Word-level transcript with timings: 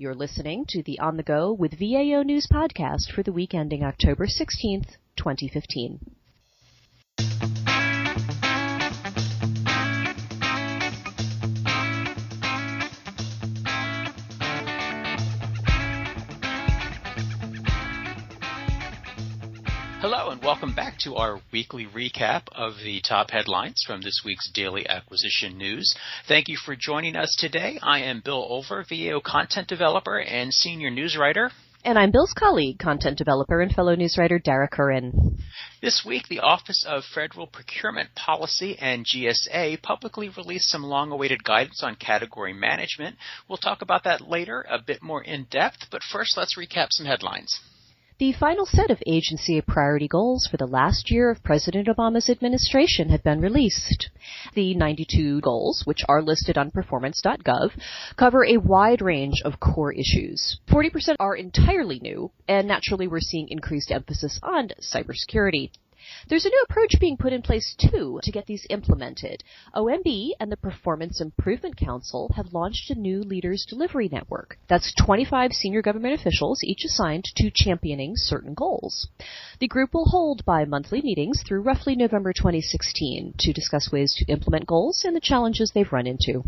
You're 0.00 0.14
listening 0.14 0.64
to 0.68 0.82
the 0.84 1.00
On 1.00 1.16
the 1.16 1.24
Go 1.24 1.52
with 1.52 1.76
VAO 1.76 2.22
News 2.22 2.46
podcast 2.46 3.10
for 3.12 3.24
the 3.24 3.32
week 3.32 3.52
ending 3.52 3.82
October 3.82 4.28
16th, 4.28 4.90
2015. 5.16 6.17
Welcome 20.48 20.74
back 20.74 20.96
to 20.98 21.14
our 21.14 21.42
weekly 21.52 21.86
recap 21.94 22.44
of 22.52 22.72
the 22.82 23.02
top 23.06 23.30
headlines 23.30 23.84
from 23.86 24.00
this 24.00 24.22
week's 24.24 24.50
daily 24.52 24.88
acquisition 24.88 25.58
news. 25.58 25.94
Thank 26.26 26.48
you 26.48 26.56
for 26.56 26.74
joining 26.74 27.16
us 27.16 27.36
today. 27.38 27.78
I 27.82 27.98
am 27.98 28.22
Bill 28.24 28.48
Olver, 28.48 28.82
VAO 28.88 29.20
content 29.20 29.68
developer 29.68 30.18
and 30.18 30.54
senior 30.54 30.88
news 30.88 31.18
writer. 31.18 31.50
And 31.84 31.98
I'm 31.98 32.10
Bill's 32.12 32.32
colleague, 32.32 32.78
content 32.78 33.18
developer 33.18 33.60
and 33.60 33.70
fellow 33.70 33.94
news 33.94 34.16
writer 34.16 34.38
Dara 34.38 34.68
Curran. 34.68 35.36
This 35.82 36.02
week, 36.02 36.28
the 36.28 36.40
Office 36.40 36.82
of 36.88 37.02
Federal 37.14 37.46
Procurement 37.46 38.14
Policy 38.14 38.78
and 38.80 39.04
GSA 39.04 39.82
publicly 39.82 40.30
released 40.30 40.70
some 40.70 40.82
long 40.82 41.12
awaited 41.12 41.44
guidance 41.44 41.82
on 41.82 41.94
category 41.94 42.54
management. 42.54 43.16
We'll 43.50 43.58
talk 43.58 43.82
about 43.82 44.04
that 44.04 44.26
later, 44.26 44.64
a 44.66 44.78
bit 44.78 45.02
more 45.02 45.22
in 45.22 45.44
depth, 45.50 45.88
but 45.90 46.00
first 46.02 46.38
let's 46.38 46.56
recap 46.56 46.86
some 46.92 47.04
headlines. 47.04 47.60
The 48.18 48.32
final 48.32 48.66
set 48.66 48.90
of 48.90 49.00
agency 49.06 49.60
priority 49.60 50.08
goals 50.08 50.48
for 50.50 50.56
the 50.56 50.66
last 50.66 51.08
year 51.08 51.30
of 51.30 51.44
President 51.44 51.86
Obama's 51.86 52.28
administration 52.28 53.10
have 53.10 53.22
been 53.22 53.40
released. 53.40 54.10
The 54.54 54.74
92 54.74 55.40
goals, 55.40 55.82
which 55.84 56.02
are 56.08 56.20
listed 56.20 56.58
on 56.58 56.72
performance.gov, 56.72 57.70
cover 58.16 58.44
a 58.44 58.56
wide 58.56 59.02
range 59.02 59.40
of 59.44 59.60
core 59.60 59.92
issues. 59.92 60.58
40% 60.68 61.14
are 61.20 61.36
entirely 61.36 62.00
new, 62.00 62.32
and 62.48 62.66
naturally 62.66 63.06
we're 63.06 63.20
seeing 63.20 63.46
increased 63.50 63.92
emphasis 63.92 64.40
on 64.42 64.70
cybersecurity. 64.82 65.70
There's 66.28 66.44
a 66.44 66.48
new 66.48 66.64
approach 66.68 66.94
being 67.00 67.16
put 67.16 67.32
in 67.32 67.42
place 67.42 67.74
too 67.78 68.20
to 68.22 68.32
get 68.32 68.46
these 68.46 68.66
implemented. 68.70 69.42
OMB 69.74 70.30
and 70.40 70.50
the 70.50 70.56
Performance 70.56 71.20
Improvement 71.20 71.76
Council 71.76 72.32
have 72.36 72.52
launched 72.52 72.90
a 72.90 72.94
new 72.94 73.22
leaders 73.22 73.66
delivery 73.68 74.08
network. 74.10 74.58
That's 74.68 74.94
25 74.94 75.52
senior 75.52 75.82
government 75.82 76.14
officials, 76.14 76.60
each 76.62 76.84
assigned 76.84 77.24
to 77.36 77.50
championing 77.54 78.14
certain 78.16 78.54
goals. 78.54 79.08
The 79.60 79.68
group 79.68 79.94
will 79.94 80.06
hold 80.06 80.44
bi-monthly 80.44 81.02
meetings 81.02 81.42
through 81.42 81.62
roughly 81.62 81.94
November 81.94 82.32
2016 82.32 83.34
to 83.38 83.52
discuss 83.52 83.92
ways 83.92 84.14
to 84.18 84.32
implement 84.32 84.66
goals 84.66 85.04
and 85.04 85.14
the 85.14 85.20
challenges 85.20 85.72
they've 85.74 85.92
run 85.92 86.06
into. 86.06 86.44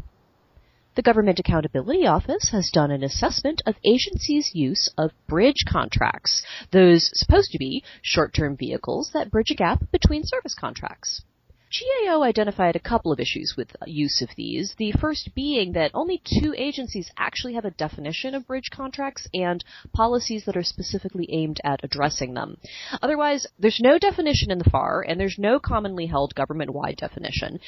The 0.96 1.02
Government 1.02 1.38
Accountability 1.38 2.04
Office 2.04 2.48
has 2.50 2.68
done 2.72 2.90
an 2.90 3.04
assessment 3.04 3.62
of 3.64 3.76
agencies' 3.84 4.56
use 4.56 4.88
of 4.98 5.12
bridge 5.28 5.64
contracts, 5.68 6.42
those 6.72 7.12
supposed 7.14 7.52
to 7.52 7.58
be 7.58 7.84
short-term 8.02 8.56
vehicles 8.56 9.12
that 9.12 9.30
bridge 9.30 9.52
a 9.52 9.54
gap 9.54 9.88
between 9.92 10.24
service 10.24 10.54
contracts. 10.54 11.22
GAO 11.70 12.22
identified 12.22 12.74
a 12.74 12.80
couple 12.80 13.12
of 13.12 13.20
issues 13.20 13.54
with 13.56 13.76
use 13.86 14.22
of 14.22 14.30
these. 14.36 14.74
The 14.76 14.92
first 14.92 15.30
being 15.36 15.72
that 15.74 15.92
only 15.94 16.20
two 16.24 16.52
agencies 16.56 17.12
actually 17.16 17.54
have 17.54 17.64
a 17.64 17.70
definition 17.70 18.34
of 18.34 18.48
bridge 18.48 18.70
contracts 18.72 19.28
and 19.32 19.64
policies 19.92 20.44
that 20.46 20.56
are 20.56 20.64
specifically 20.64 21.28
aimed 21.30 21.60
at 21.62 21.84
addressing 21.84 22.34
them. 22.34 22.56
Otherwise, 23.00 23.46
there's 23.56 23.78
no 23.80 24.00
definition 24.00 24.50
in 24.50 24.58
the 24.58 24.68
FAR 24.68 25.02
and 25.02 25.20
there's 25.20 25.38
no 25.38 25.60
commonly 25.60 26.06
held 26.06 26.34
government-wide 26.34 26.96
definition. 26.96 27.60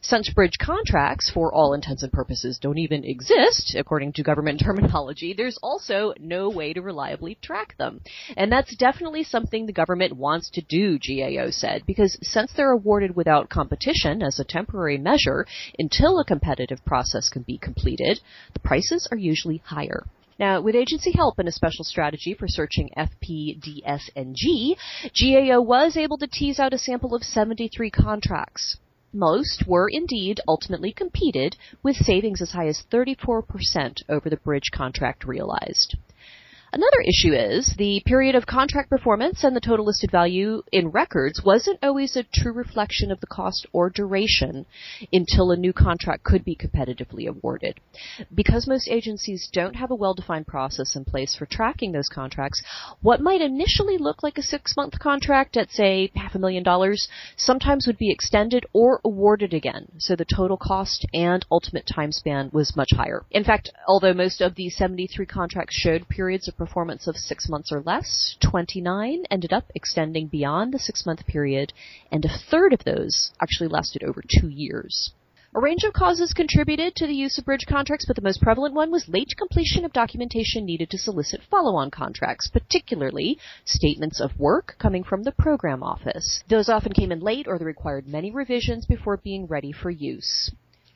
Since 0.00 0.30
bridge 0.30 0.56
contracts, 0.58 1.28
for 1.28 1.52
all 1.52 1.74
intents 1.74 2.02
and 2.02 2.10
purposes, 2.10 2.58
don't 2.58 2.78
even 2.78 3.04
exist, 3.04 3.74
according 3.78 4.14
to 4.14 4.22
government 4.22 4.60
terminology, 4.64 5.34
there's 5.34 5.58
also 5.62 6.14
no 6.18 6.48
way 6.48 6.72
to 6.72 6.80
reliably 6.80 7.36
track 7.42 7.76
them. 7.76 8.00
And 8.38 8.50
that's 8.50 8.74
definitely 8.74 9.24
something 9.24 9.66
the 9.66 9.72
government 9.72 10.16
wants 10.16 10.48
to 10.50 10.62
do, 10.62 10.98
GAO 10.98 11.50
said, 11.50 11.84
because 11.86 12.16
since 12.22 12.52
they're 12.54 12.70
awarded 12.70 13.14
without 13.14 13.49
competition 13.50 14.22
as 14.22 14.38
a 14.38 14.44
temporary 14.44 14.96
measure 14.96 15.46
until 15.78 16.18
a 16.18 16.24
competitive 16.24 16.82
process 16.86 17.28
can 17.28 17.42
be 17.42 17.58
completed, 17.58 18.20
the 18.54 18.60
prices 18.60 19.06
are 19.10 19.18
usually 19.18 19.62
higher. 19.66 20.06
Now, 20.38 20.62
with 20.62 20.74
agency 20.74 21.12
help 21.12 21.38
and 21.38 21.46
a 21.46 21.52
special 21.52 21.84
strategy 21.84 22.32
for 22.32 22.48
searching 22.48 22.88
FPDSNG, 22.96 24.74
GAO 25.12 25.60
was 25.60 25.98
able 25.98 26.16
to 26.16 26.26
tease 26.26 26.58
out 26.58 26.72
a 26.72 26.78
sample 26.78 27.14
of 27.14 27.22
73 27.22 27.90
contracts. 27.90 28.78
Most 29.12 29.66
were 29.66 29.90
indeed 29.90 30.40
ultimately 30.48 30.92
competed, 30.92 31.56
with 31.82 31.96
savings 31.96 32.40
as 32.40 32.52
high 32.52 32.68
as 32.68 32.84
34% 32.90 33.42
over 34.08 34.30
the 34.30 34.36
bridge 34.36 34.70
contract 34.72 35.24
realized. 35.24 35.96
Another 36.72 37.00
issue 37.00 37.32
is 37.32 37.74
the 37.78 38.00
period 38.06 38.36
of 38.36 38.46
contract 38.46 38.90
performance 38.90 39.42
and 39.42 39.56
the 39.56 39.60
total 39.60 39.86
listed 39.86 40.12
value 40.12 40.62
in 40.70 40.86
records 40.88 41.42
wasn't 41.44 41.80
always 41.82 42.14
a 42.14 42.22
true 42.22 42.52
reflection 42.52 43.10
of 43.10 43.18
the 43.18 43.26
cost 43.26 43.66
or 43.72 43.90
duration 43.90 44.64
until 45.12 45.50
a 45.50 45.56
new 45.56 45.72
contract 45.72 46.22
could 46.22 46.44
be 46.44 46.54
competitively 46.54 47.26
awarded. 47.26 47.80
Because 48.32 48.68
most 48.68 48.88
agencies 48.88 49.48
don't 49.52 49.74
have 49.74 49.90
a 49.90 49.96
well-defined 49.96 50.46
process 50.46 50.94
in 50.94 51.04
place 51.04 51.34
for 51.34 51.44
tracking 51.44 51.90
those 51.90 52.08
contracts, 52.08 52.62
what 53.00 53.20
might 53.20 53.40
initially 53.40 53.98
look 53.98 54.22
like 54.22 54.38
a 54.38 54.42
six-month 54.42 54.96
contract 55.00 55.56
at 55.56 55.72
say 55.72 56.12
half 56.14 56.36
a 56.36 56.38
million 56.38 56.62
dollars 56.62 57.08
sometimes 57.36 57.88
would 57.88 57.98
be 57.98 58.12
extended 58.12 58.64
or 58.72 59.00
awarded 59.04 59.52
again, 59.52 59.88
so 59.98 60.14
the 60.14 60.24
total 60.24 60.56
cost 60.56 61.04
and 61.12 61.44
ultimate 61.50 61.88
time 61.92 62.12
span 62.12 62.48
was 62.52 62.76
much 62.76 62.90
higher. 62.92 63.24
In 63.32 63.42
fact, 63.42 63.72
although 63.88 64.14
most 64.14 64.40
of 64.40 64.54
the 64.54 64.70
73 64.70 65.26
contracts 65.26 65.74
showed 65.74 66.08
periods 66.08 66.46
of 66.46 66.59
performance 66.60 67.06
of 67.06 67.16
six 67.16 67.48
months 67.48 67.72
or 67.72 67.80
less, 67.80 68.36
29 68.40 69.24
ended 69.30 69.50
up 69.50 69.72
extending 69.74 70.26
beyond 70.26 70.74
the 70.74 70.78
six 70.78 71.06
month 71.06 71.26
period, 71.26 71.72
and 72.12 72.22
a 72.22 72.38
third 72.50 72.74
of 72.74 72.84
those 72.84 73.32
actually 73.40 73.66
lasted 73.66 74.02
over 74.04 74.22
two 74.28 74.50
years. 74.50 75.10
A 75.54 75.60
range 75.60 75.84
of 75.84 75.94
causes 75.94 76.34
contributed 76.34 76.94
to 76.96 77.06
the 77.06 77.14
use 77.14 77.38
of 77.38 77.46
bridge 77.46 77.64
contracts, 77.66 78.04
but 78.06 78.14
the 78.14 78.20
most 78.22 78.42
prevalent 78.42 78.74
one 78.74 78.90
was 78.90 79.08
late 79.08 79.34
completion 79.38 79.86
of 79.86 79.94
documentation 79.94 80.66
needed 80.66 80.90
to 80.90 80.98
solicit 80.98 81.40
follow-on 81.50 81.90
contracts, 81.90 82.46
particularly 82.46 83.38
statements 83.64 84.20
of 84.20 84.38
work 84.38 84.76
coming 84.78 85.02
from 85.02 85.22
the 85.22 85.32
program 85.32 85.82
office. 85.82 86.44
Those 86.46 86.68
often 86.68 86.92
came 86.92 87.10
in 87.10 87.20
late 87.20 87.48
or 87.48 87.58
they 87.58 87.64
required 87.64 88.06
many 88.06 88.30
revisions 88.30 88.84
before 88.84 89.16
being 89.16 89.46
ready 89.46 89.72
for 89.72 89.90
use. 89.90 90.50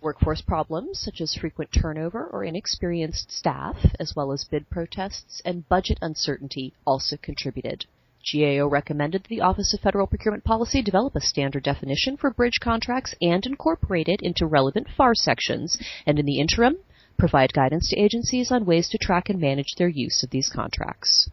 Workforce 0.04 0.42
problems, 0.42 1.00
such 1.00 1.22
as 1.22 1.34
frequent 1.34 1.72
turnover 1.72 2.26
or 2.26 2.44
inexperienced 2.44 3.32
staff, 3.32 3.78
as 3.98 4.14
well 4.14 4.32
as 4.32 4.44
bid 4.44 4.68
protests 4.68 5.40
and 5.46 5.66
budget 5.66 5.98
uncertainty, 6.02 6.74
also 6.86 7.16
contributed. 7.16 7.86
GAO 8.30 8.66
recommended 8.66 9.22
that 9.22 9.28
the 9.28 9.40
Office 9.40 9.72
of 9.72 9.80
Federal 9.80 10.06
Procurement 10.06 10.44
Policy 10.44 10.82
develop 10.82 11.16
a 11.16 11.22
standard 11.22 11.62
definition 11.62 12.18
for 12.18 12.30
bridge 12.30 12.60
contracts 12.60 13.14
and 13.22 13.46
incorporate 13.46 14.08
it 14.08 14.20
into 14.20 14.44
relevant 14.44 14.88
FAR 14.94 15.14
sections, 15.14 15.78
and 16.06 16.18
in 16.18 16.26
the 16.26 16.38
interim, 16.38 16.76
provide 17.16 17.54
guidance 17.54 17.88
to 17.88 17.98
agencies 17.98 18.52
on 18.52 18.66
ways 18.66 18.90
to 18.90 18.98
track 18.98 19.30
and 19.30 19.40
manage 19.40 19.74
their 19.78 19.88
use 19.88 20.22
of 20.22 20.28
these 20.28 20.50
contracts. 20.50 21.30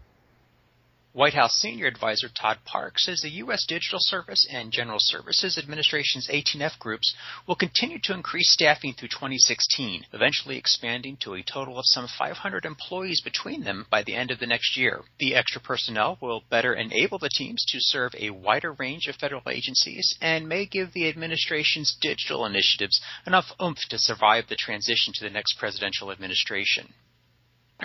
White 1.13 1.33
House 1.33 1.55
senior 1.55 1.87
advisor 1.87 2.29
Todd 2.29 2.59
Park 2.63 2.97
says 2.97 3.19
the 3.19 3.41
U.S. 3.43 3.65
Digital 3.65 3.99
Service 3.99 4.47
and 4.49 4.71
General 4.71 4.97
Services 4.97 5.57
Administration's 5.57 6.29
18F 6.29 6.79
groups 6.79 7.13
will 7.45 7.57
continue 7.57 7.99
to 8.03 8.13
increase 8.13 8.49
staffing 8.49 8.93
through 8.93 9.09
2016, 9.09 10.05
eventually 10.13 10.57
expanding 10.57 11.17
to 11.17 11.33
a 11.33 11.43
total 11.43 11.77
of 11.77 11.83
some 11.85 12.07
500 12.07 12.63
employees 12.63 13.19
between 13.19 13.65
them 13.65 13.87
by 13.91 14.03
the 14.03 14.15
end 14.15 14.31
of 14.31 14.39
the 14.39 14.47
next 14.47 14.77
year. 14.77 15.01
The 15.19 15.35
extra 15.35 15.59
personnel 15.59 16.17
will 16.21 16.45
better 16.49 16.73
enable 16.73 17.19
the 17.19 17.29
teams 17.35 17.65
to 17.67 17.81
serve 17.81 18.15
a 18.17 18.29
wider 18.29 18.71
range 18.71 19.07
of 19.07 19.17
federal 19.17 19.43
agencies 19.49 20.15
and 20.21 20.47
may 20.47 20.65
give 20.65 20.93
the 20.93 21.09
administration's 21.09 21.93
digital 21.99 22.45
initiatives 22.45 23.01
enough 23.27 23.51
oomph 23.61 23.79
to 23.89 23.99
survive 23.99 24.45
the 24.47 24.55
transition 24.55 25.11
to 25.15 25.25
the 25.25 25.29
next 25.29 25.59
presidential 25.59 26.09
administration. 26.09 26.93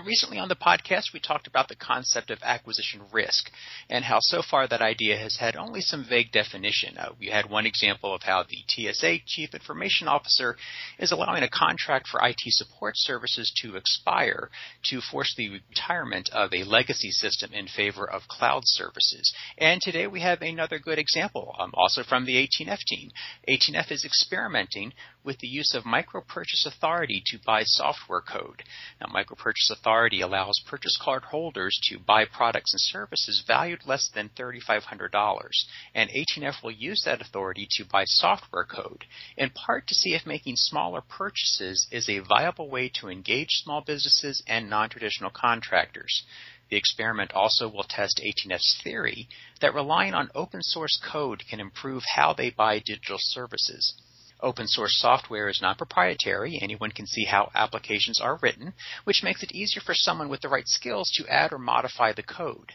Recently 0.04 0.38
on 0.38 0.48
the 0.48 0.56
podcast, 0.56 1.12
we 1.14 1.20
talked 1.20 1.46
about 1.46 1.68
the 1.68 1.74
concept 1.74 2.30
of 2.30 2.38
acquisition 2.42 3.00
risk 3.12 3.50
and 3.88 4.04
how 4.04 4.18
so 4.20 4.42
far 4.42 4.68
that 4.68 4.82
idea 4.82 5.16
has 5.16 5.36
had 5.36 5.56
only 5.56 5.80
some 5.80 6.04
vague 6.08 6.30
definition. 6.32 6.98
Uh, 6.98 7.12
we 7.18 7.28
had 7.28 7.48
one 7.48 7.66
example 7.66 8.14
of 8.14 8.22
how 8.22 8.44
the 8.44 8.62
TSA 8.68 9.20
Chief 9.26 9.54
Information 9.54 10.06
Officer 10.06 10.56
is 10.98 11.12
allowing 11.12 11.42
a 11.42 11.48
contract 11.48 12.08
for 12.08 12.20
IT 12.22 12.40
support 12.48 12.92
services 12.96 13.50
to 13.62 13.76
expire 13.76 14.50
to 14.84 15.00
force 15.00 15.34
the 15.36 15.48
retirement 15.48 16.28
of 16.32 16.52
a 16.52 16.64
legacy 16.64 17.10
system 17.10 17.52
in 17.54 17.66
favor 17.66 18.08
of 18.08 18.28
cloud 18.28 18.62
services. 18.64 19.32
And 19.56 19.80
today 19.80 20.06
we 20.06 20.20
have 20.20 20.42
another 20.42 20.78
good 20.78 20.98
example, 20.98 21.54
um, 21.58 21.72
also 21.74 22.02
from 22.02 22.26
the 22.26 22.36
18F 22.36 22.80
team. 22.86 23.10
18F 23.48 23.90
is 23.90 24.04
experimenting 24.04 24.92
with 25.24 25.38
the 25.38 25.48
use 25.48 25.74
of 25.74 25.84
micro-purchase 25.84 26.66
authority 26.66 27.22
to 27.26 27.38
buy 27.44 27.62
software 27.64 28.20
code. 28.20 28.62
Now, 29.00 29.08
micro-purchase 29.10 29.70
authority 29.70 29.85
allows 29.86 30.60
purchase 30.66 30.98
card 31.00 31.22
holders 31.22 31.78
to 31.84 31.98
buy 31.98 32.24
products 32.24 32.72
and 32.72 32.80
services 32.80 33.44
valued 33.46 33.86
less 33.86 34.08
than 34.12 34.28
$3,500, 34.30 35.48
and 35.94 36.10
18F 36.10 36.60
will 36.62 36.72
use 36.72 37.02
that 37.04 37.20
authority 37.20 37.68
to 37.70 37.84
buy 37.84 38.04
software 38.04 38.64
code, 38.64 39.04
in 39.36 39.50
part 39.50 39.86
to 39.86 39.94
see 39.94 40.12
if 40.14 40.26
making 40.26 40.56
smaller 40.56 41.00
purchases 41.00 41.86
is 41.92 42.08
a 42.08 42.18
viable 42.18 42.68
way 42.68 42.88
to 42.88 43.08
engage 43.08 43.62
small 43.62 43.80
businesses 43.80 44.42
and 44.48 44.68
non-traditional 44.68 45.30
contractors. 45.30 46.24
The 46.68 46.76
experiment 46.76 47.32
also 47.32 47.68
will 47.68 47.86
test 47.88 48.20
18F's 48.20 48.80
theory 48.82 49.28
that 49.60 49.72
relying 49.72 50.14
on 50.14 50.30
open 50.34 50.62
source 50.62 50.98
code 51.12 51.44
can 51.48 51.60
improve 51.60 52.02
how 52.16 52.32
they 52.32 52.50
buy 52.50 52.80
digital 52.80 53.18
services. 53.20 53.94
Open 54.40 54.68
source 54.68 54.98
software 54.98 55.48
is 55.48 55.62
non 55.62 55.76
proprietary. 55.76 56.58
Anyone 56.60 56.90
can 56.90 57.06
see 57.06 57.24
how 57.24 57.50
applications 57.54 58.20
are 58.20 58.36
written, 58.42 58.74
which 59.04 59.22
makes 59.22 59.42
it 59.42 59.52
easier 59.52 59.80
for 59.80 59.94
someone 59.94 60.28
with 60.28 60.42
the 60.42 60.48
right 60.48 60.68
skills 60.68 61.10
to 61.12 61.26
add 61.26 61.52
or 61.54 61.58
modify 61.58 62.12
the 62.12 62.22
code. 62.22 62.74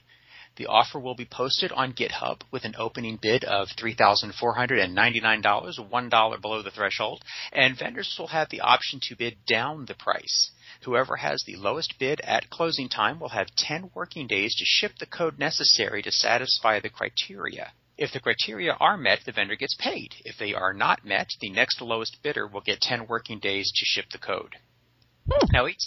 The 0.58 0.66
offer 0.66 1.00
will 1.00 1.16
be 1.16 1.26
posted 1.26 1.72
on 1.72 1.94
GitHub 1.94 2.42
with 2.52 2.66
an 2.66 2.76
opening 2.78 3.16
bid 3.16 3.44
of 3.44 3.70
$3,499, 3.70 4.92
$1 5.42 6.42
below 6.42 6.62
the 6.62 6.72
threshold, 6.72 7.24
and 7.54 7.78
vendors 7.78 8.16
will 8.18 8.28
have 8.28 8.50
the 8.50 8.62
option 8.62 9.00
to 9.04 9.16
bid 9.16 9.46
down 9.46 9.86
the 9.86 9.94
price. 9.94 10.52
Whoever 10.82 11.16
has 11.18 11.44
the 11.44 11.56
lowest 11.56 11.98
bid 12.00 12.22
at 12.22 12.50
closing 12.50 12.90
time 12.90 13.20
will 13.20 13.30
have 13.30 13.56
10 13.56 13.92
working 13.94 14.28
days 14.28 14.56
to 14.56 14.66
ship 14.66 14.98
the 14.98 15.06
code 15.06 15.38
necessary 15.40 16.02
to 16.02 16.12
satisfy 16.12 16.80
the 16.80 16.90
criteria. 16.90 17.72
If 18.02 18.14
the 18.14 18.20
criteria 18.20 18.74
are 18.80 18.98
met, 18.98 19.20
the 19.28 19.32
vendor 19.32 19.56
gets 19.56 19.76
paid. 19.76 20.16
If 20.26 20.40
they 20.40 20.56
are 20.56 20.74
not 20.74 21.06
met, 21.06 21.28
the 21.40 21.52
next 21.52 21.80
lowest 21.80 22.18
bidder 22.24 22.48
will 22.48 22.62
get 22.62 22.82
10 22.82 23.06
working 23.06 23.38
days 23.38 23.72
to 23.76 23.86
ship 23.86 24.06
the 24.12 24.18
code. 24.18 24.56
Hmm. 25.32 25.46
Now, 25.52 25.68
each, 25.68 25.84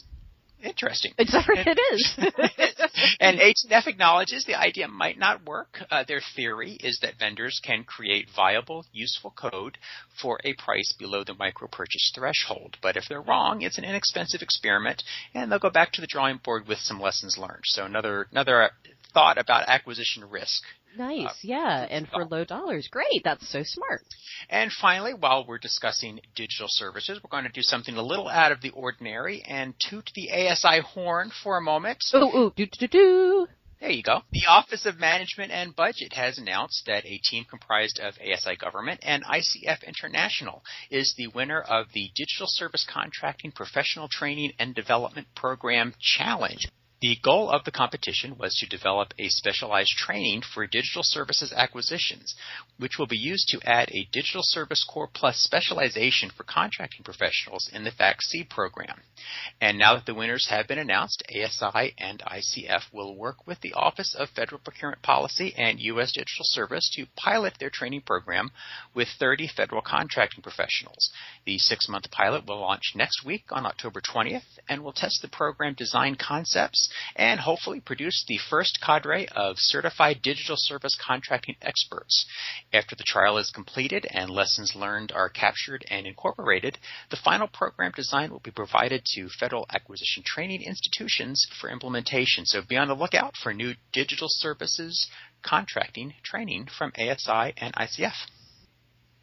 interesting. 0.63 1.13
Exactly, 1.19 1.57
it 1.59 1.77
is. 1.93 2.15
and 3.21 3.41
18F 3.41 3.89
acknowledges 3.89 4.45
the 4.45 4.55
idea 4.55 4.87
might 4.87 5.19
not 5.19 5.45
work. 5.45 5.83
Uh, 5.91 6.05
their 6.07 6.21
theory 6.37 6.79
is 6.79 7.01
that 7.03 7.19
vendors 7.19 7.61
can 7.65 7.83
create 7.83 8.29
viable, 8.31 8.87
useful 8.93 9.33
code 9.33 9.77
for 10.23 10.39
a 10.45 10.55
price 10.55 10.95
below 10.97 11.25
the 11.25 11.35
micro 11.35 11.67
purchase 11.67 12.13
threshold. 12.15 12.77
But 12.81 12.97
if 12.97 13.07
they're 13.09 13.21
wrong, 13.23 13.63
it's 13.63 13.79
an 13.79 13.85
inexpensive 13.85 14.41
experiment, 14.41 15.03
and 15.35 15.51
they'll 15.51 15.59
go 15.59 15.69
back 15.69 15.91
to 15.95 16.01
the 16.01 16.07
drawing 16.07 16.37
board 16.45 16.69
with 16.69 16.79
some 16.79 17.01
lessons 17.01 17.37
learned. 17.37 17.65
So 17.65 17.85
another 17.85 18.29
another 18.31 18.71
thought 19.15 19.39
about 19.39 19.69
acquisition 19.69 20.25
risk 20.29 20.63
Nice, 20.97 21.27
uh, 21.27 21.33
yeah, 21.43 21.87
and 21.91 22.09
for 22.09 22.25
low 22.25 22.45
dollars. 22.45 22.89
Great, 22.91 23.23
that's 23.25 23.49
so 23.51 23.63
smart. 23.65 24.03
And 24.49 24.71
finally, 24.81 25.13
while 25.13 25.45
we're 25.47 25.59
discussing 25.59 26.21
digital 26.37 26.69
services, 26.69 27.21
we're 27.23 27.31
going 27.31 27.45
to 27.45 27.53
do 27.53 27.63
something 27.63 27.97
a 27.97 28.03
little 28.03 28.29
out 28.29 28.53
of 28.53 28.61
the 28.61 28.71
ordinary 28.71 29.43
and 29.47 29.75
toot 29.79 30.11
the 30.15 30.31
ASI 30.31 30.81
horn 30.81 31.33
for 31.43 31.57
a 31.57 31.63
moment. 31.63 31.99
Ooh, 32.15 32.19
ooh, 32.19 32.53
do, 32.55 32.67
do, 32.67 32.87
do. 32.87 33.47
There 33.81 33.91
you 33.91 34.03
go. 34.03 34.21
The 34.31 34.47
Office 34.49 34.87
of 34.87 34.99
Management 34.99 35.51
and 35.51 35.75
Budget 35.75 36.13
has 36.15 36.39
announced 36.39 36.85
that 36.87 37.05
a 37.05 37.19
team 37.19 37.45
comprised 37.45 37.99
of 37.99 38.15
ASI 38.21 38.57
Government 38.57 39.01
and 39.03 39.25
ICF 39.25 39.87
International 39.87 40.63
is 40.91 41.15
the 41.17 41.27
winner 41.29 41.61
of 41.61 41.87
the 41.93 42.11
Digital 42.15 42.47
Service 42.47 42.87
Contracting 42.91 43.53
Professional 43.53 44.09
Training 44.09 44.53
and 44.59 44.75
Development 44.75 45.27
Program 45.35 45.93
Challenge. 46.01 46.67
The 47.05 47.17
goal 47.23 47.51
of 47.51 47.65
the 47.65 47.71
competition 47.71 48.39
was 48.39 48.55
to 48.55 48.67
develop 48.67 49.13
a 49.19 49.29
specialized 49.29 49.91
training 49.91 50.41
for 50.41 50.67
digital 50.67 51.03
services 51.03 51.53
acquisitions, 51.55 52.35
which 52.79 52.97
will 52.99 53.07
be 53.07 53.19
used 53.19 53.47
to 53.51 53.61
add 53.63 53.91
a 53.91 54.09
Digital 54.11 54.41
Service 54.43 54.83
Core 54.89 55.11
Plus 55.13 55.37
specialization 55.37 56.31
for 56.31 56.45
contracting 56.45 57.05
professionals 57.05 57.69
in 57.71 57.85
the 57.85 57.91
FACC 57.91 58.49
program. 58.49 59.03
And 59.61 59.77
now 59.77 59.97
that 59.97 60.07
the 60.07 60.15
winners 60.15 60.47
have 60.49 60.67
been 60.67 60.79
announced, 60.79 61.23
ASI 61.29 61.95
and 61.99 62.21
ICF 62.21 62.85
will 62.91 63.15
work 63.15 63.47
with 63.47 63.61
the 63.61 63.75
Office 63.75 64.15
of 64.19 64.31
Federal 64.31 64.63
Procurement 64.63 65.03
Policy 65.03 65.53
and 65.59 65.79
U.S. 65.81 66.11
Digital 66.13 66.45
Service 66.45 66.91
to 66.97 67.05
pilot 67.17 67.53
their 67.61 67.69
training 67.69 68.01
program 68.07 68.51
with 68.95 69.09
30 69.19 69.49
federal 69.55 69.83
contracting 69.83 70.43
professionals. 70.43 71.11
The 71.45 71.59
six 71.59 71.87
month 71.87 72.11
pilot 72.11 72.47
will 72.47 72.63
launch 72.63 72.95
next 72.95 73.27
week 73.27 73.45
on 73.51 73.67
October 73.67 74.01
20th 74.01 74.59
and 74.71 74.83
will 74.83 74.95
test 74.95 75.21
the 75.21 75.29
program 75.29 75.75
design 75.75 76.15
concepts 76.15 76.89
and 77.17 77.41
hopefully 77.41 77.81
produce 77.81 78.25
the 78.27 78.39
first 78.51 78.79
cadre 78.81 79.29
of 79.29 79.57
certified 79.59 80.21
digital 80.23 80.57
service 80.59 80.97
contracting 81.01 81.57
experts. 81.63 82.27
After 82.73 82.95
the 82.97 83.05
trial 83.05 83.39
is 83.39 83.51
completed 83.51 84.07
and 84.11 84.31
lessons 84.31 84.75
learned 84.75 85.13
are 85.13 85.29
captured 85.29 85.85
and 85.91 86.07
incorporated, 86.07 86.79
the 87.11 87.17
final 87.17 87.49
program 87.49 87.93
design 87.95 88.31
will 88.31 88.41
be 88.41 88.51
provided 88.51 89.05
to 89.15 89.29
federal 89.29 89.67
acquisition 89.71 90.23
training 90.25 90.63
institutions 90.63 91.47
for 91.61 91.71
implementation. 91.71 92.47
So 92.47 92.63
be 92.63 92.77
on 92.77 92.89
the 92.89 92.95
lookout 92.95 93.35
for 93.37 93.53
new 93.53 93.75
digital 93.93 94.29
services 94.31 95.09
contracting 95.43 96.15
training 96.23 96.69
from 96.77 96.93
ASI 96.97 97.55
and 97.57 97.75
ICF. 97.75 98.15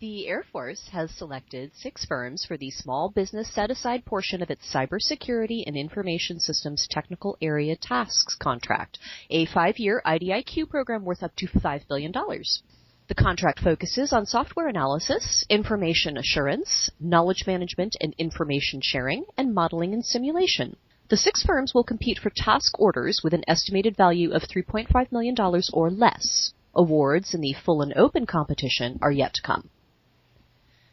The 0.01 0.27
Air 0.27 0.43
Force 0.51 0.87
has 0.93 1.11
selected 1.11 1.75
six 1.75 2.05
firms 2.05 2.43
for 2.43 2.57
the 2.57 2.71
Small 2.71 3.09
Business 3.09 3.53
Set 3.53 3.69
Aside 3.69 4.03
portion 4.03 4.41
of 4.41 4.49
its 4.49 4.65
Cybersecurity 4.73 5.63
and 5.67 5.77
Information 5.77 6.39
Systems 6.39 6.87
Technical 6.89 7.37
Area 7.39 7.75
Tasks 7.75 8.33
contract, 8.33 8.97
a 9.29 9.45
five-year 9.45 10.01
IDIQ 10.03 10.69
program 10.71 11.05
worth 11.05 11.21
up 11.21 11.35
to 11.35 11.45
$5 11.45 11.87
billion. 11.87 12.11
The 12.11 13.13
contract 13.15 13.59
focuses 13.59 14.11
on 14.11 14.25
software 14.25 14.67
analysis, 14.67 15.45
information 15.51 16.17
assurance, 16.17 16.89
knowledge 16.99 17.43
management 17.45 17.95
and 18.01 18.15
information 18.17 18.81
sharing, 18.81 19.25
and 19.37 19.53
modeling 19.53 19.93
and 19.93 20.03
simulation. 20.03 20.77
The 21.09 21.17
six 21.17 21.43
firms 21.43 21.75
will 21.75 21.83
compete 21.83 22.17
for 22.17 22.31
task 22.35 22.79
orders 22.79 23.21
with 23.23 23.35
an 23.35 23.43
estimated 23.47 23.97
value 23.97 24.31
of 24.31 24.41
$3.5 24.41 25.11
million 25.11 25.35
or 25.73 25.91
less. 25.91 26.53
Awards 26.73 27.35
in 27.35 27.41
the 27.41 27.53
full 27.53 27.83
and 27.83 27.93
open 27.93 28.25
competition 28.25 28.97
are 29.03 29.11
yet 29.11 29.35
to 29.35 29.43
come. 29.43 29.69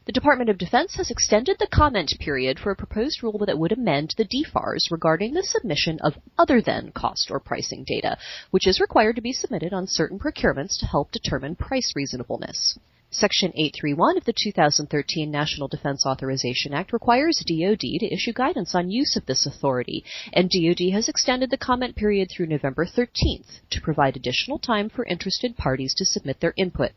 The 0.09 0.13
Department 0.13 0.49
of 0.49 0.57
Defense 0.57 0.95
has 0.95 1.11
extended 1.11 1.59
the 1.59 1.67
comment 1.67 2.15
period 2.19 2.59
for 2.59 2.71
a 2.71 2.77
proposed 2.77 3.23
rule 3.23 3.45
that 3.45 3.59
would 3.59 3.73
amend 3.73 4.15
the 4.17 4.25
DFARS 4.25 4.91
regarding 4.91 5.35
the 5.35 5.43
submission 5.43 5.99
of 6.01 6.17
other 6.39 6.63
than 6.63 6.93
cost 6.93 7.31
or 7.31 7.39
pricing 7.39 7.85
data, 7.85 8.17
which 8.51 8.67
is 8.67 8.81
required 8.81 9.17
to 9.17 9.21
be 9.21 9.35
submitted 9.35 9.75
on 9.75 9.87
certain 9.87 10.19
procurements 10.19 10.79
to 10.79 10.87
help 10.87 11.13
determine 11.13 11.57
price 11.57 11.93
reasonableness. 11.95 12.79
Section 13.11 13.53
831 13.55 14.17
of 14.17 14.25
the 14.25 14.33
2013 14.33 15.31
National 15.31 15.69
Defense 15.69 16.07
Authorization 16.07 16.73
Act 16.73 16.95
requires 16.95 17.45
DoD 17.47 18.01
to 18.01 18.11
issue 18.11 18.33
guidance 18.33 18.75
on 18.75 18.91
use 18.91 19.15
of 19.15 19.27
this 19.27 19.45
authority, 19.45 20.05
and 20.33 20.49
DoD 20.49 20.91
has 20.91 21.11
extended 21.11 21.51
the 21.51 21.59
comment 21.59 21.97
period 21.97 22.31
through 22.31 22.47
November 22.47 22.87
13th 22.87 23.61
to 23.69 23.81
provide 23.83 24.17
additional 24.17 24.59
time 24.59 24.89
for 24.89 25.05
interested 25.05 25.55
parties 25.59 25.93
to 25.99 26.07
submit 26.07 26.41
their 26.41 26.55
input. 26.57 26.93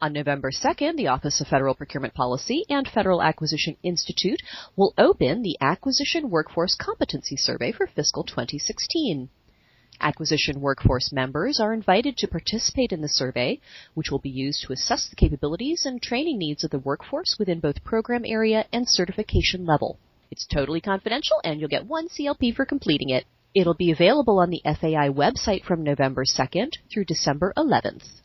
On 0.00 0.12
November 0.12 0.52
2nd, 0.52 0.94
the 0.96 1.08
Office 1.08 1.40
of 1.40 1.48
Federal 1.48 1.74
Procurement 1.74 2.14
Policy 2.14 2.64
and 2.68 2.86
Federal 2.86 3.20
Acquisition 3.20 3.76
Institute 3.82 4.40
will 4.76 4.94
open 4.96 5.42
the 5.42 5.56
Acquisition 5.60 6.30
Workforce 6.30 6.76
Competency 6.76 7.36
Survey 7.36 7.72
for 7.72 7.88
fiscal 7.88 8.22
2016. 8.22 9.28
Acquisition 10.00 10.60
workforce 10.60 11.10
members 11.10 11.58
are 11.58 11.72
invited 11.74 12.16
to 12.16 12.28
participate 12.28 12.92
in 12.92 13.00
the 13.00 13.08
survey, 13.08 13.58
which 13.94 14.08
will 14.12 14.20
be 14.20 14.30
used 14.30 14.62
to 14.62 14.72
assess 14.72 15.08
the 15.08 15.16
capabilities 15.16 15.84
and 15.84 16.00
training 16.00 16.38
needs 16.38 16.62
of 16.62 16.70
the 16.70 16.78
workforce 16.78 17.34
within 17.36 17.58
both 17.58 17.82
program 17.82 18.24
area 18.24 18.66
and 18.72 18.88
certification 18.88 19.66
level. 19.66 19.98
It's 20.30 20.46
totally 20.46 20.80
confidential 20.80 21.40
and 21.42 21.58
you'll 21.58 21.68
get 21.68 21.86
one 21.88 22.08
CLP 22.08 22.54
for 22.54 22.64
completing 22.64 23.08
it. 23.08 23.24
It'll 23.52 23.74
be 23.74 23.90
available 23.90 24.38
on 24.38 24.50
the 24.50 24.62
FAI 24.64 25.08
website 25.08 25.64
from 25.64 25.82
November 25.82 26.24
2nd 26.24 26.74
through 26.88 27.06
December 27.06 27.52
11th. 27.56 28.20